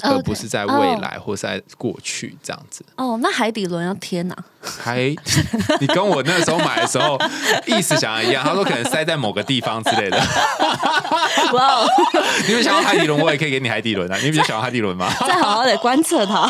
[0.01, 2.83] 而不是在未来或是在过去这样子。
[2.95, 4.35] 哦，那海底轮要贴哪？
[4.61, 5.15] 还
[5.79, 7.17] 你跟我那时候买的时候
[7.65, 10.17] 意思想的一样，他说可能塞在某个地方之类的。
[11.53, 11.87] 哇哦，
[12.47, 14.17] 你们想要海底轮，我也可以给你海底轮啊。
[14.17, 15.11] 你比较想要海底轮吗？
[15.27, 16.49] 再好好的观测它。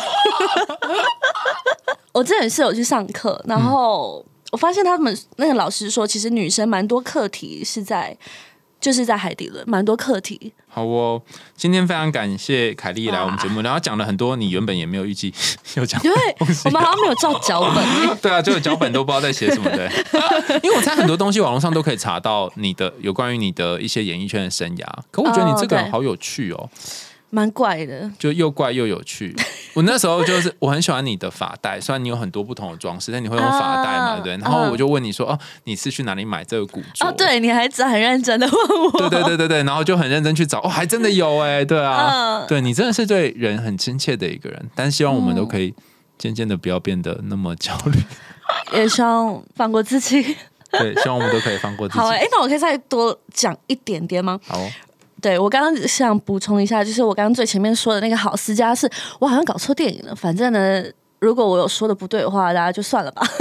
[2.12, 8.18] 我之前是有去上课，然后我发现他们那个老师说，其实女生蛮多课题是在。
[8.82, 10.54] 就是在海底轮，蛮多课题。
[10.80, 11.22] 好哦，
[11.58, 15.34] 今天非常感谢凯莉来我们节目，然后讲了很多你原本也没有预计
[15.76, 17.84] 有讲因为，我们好像没有照脚本。
[18.22, 19.92] 对啊，就有脚本都不知道在写什么的，
[20.64, 26.70] 因为我猜很多东西网络上都可以查到你的有关于你的一些演艺圈的生涯，可我觉得你这个人好有趣哦，
[27.30, 28.10] 蛮怪的。
[28.18, 29.36] 就又怪又有趣。
[29.76, 34.36] 我那时候就是我很喜欢你的发带，虽然你有很多不同的装饰，但你会用发带嘛，啊对？
[34.38, 37.06] 然后嗯我就问你说，哦，你是去哪里买这个古着？
[37.08, 38.92] 哦， 对，你还很认真的问我。
[39.00, 45.74] 对对对对对，然后就很认真去找，哦，还真的有哎，对啊，嗯对你真的是对人很亲切的一个人，但希望我们都可以
[46.18, 48.00] 渐渐的不要变得那么焦虑，
[48.74, 50.36] 也希望放过自己。
[50.72, 52.00] 对，希望我们都可以放过自己。
[52.00, 54.40] 好哎、诶那我可以再多讲一点点吗？
[54.46, 54.70] 好哦
[55.22, 58.90] 对我刚刚想补充一下，就是我刚刚最前面说的那个好思家是，
[59.20, 60.16] 我好像搞错电影了。
[60.16, 60.84] 反正呢，
[61.20, 63.22] 如果我有说的不对的话，大家就算了吧，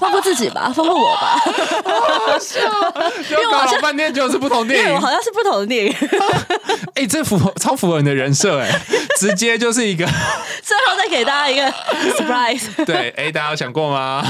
[0.00, 1.40] 放过自己吧，放过我吧，
[3.30, 5.94] 因为搞了半天就是不同因电影好像是不同的电影。
[6.94, 8.68] 哎、这符合超符合你的人设哎，
[9.18, 10.04] 直接就是一个
[10.62, 11.62] 最后再给大家一个
[12.16, 12.84] surprise。
[12.84, 14.24] 对，哎、大家有想过吗？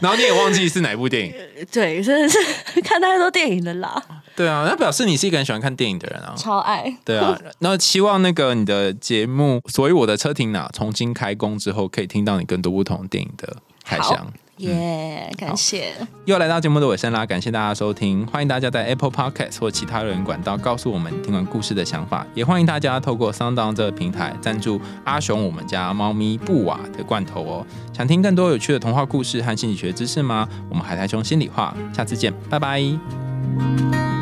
[0.00, 1.34] 然后你也忘记是哪部电影，
[1.70, 2.38] 对，真的是
[2.82, 4.02] 看太多电影的啦，
[4.34, 6.34] 对啊，那表示你是一个很喜欢看电影的人啊。
[6.36, 6.92] 超爱。
[7.04, 14.32] 对啊，那希望那个你的节目，所以我的车停哪重新开工之后，可以听到你更多不同电影的开箱。
[14.58, 15.92] 耶、感谢。
[16.26, 27.66] 又来到节目的尾声啦，感谢大家收听，欢迎大家在 Apple Podcast 或其他人管道告诉我们听完故事的想法，也欢迎大家透过 Sound On 这个平台赞助阿雄我们家猫咪布瓦的罐头哦。
[27.92, 30.48] 想听更多有趣的童话故事和心理学知识吗？
[30.68, 34.21] 我们海苔熊心里话，下次见，拜拜。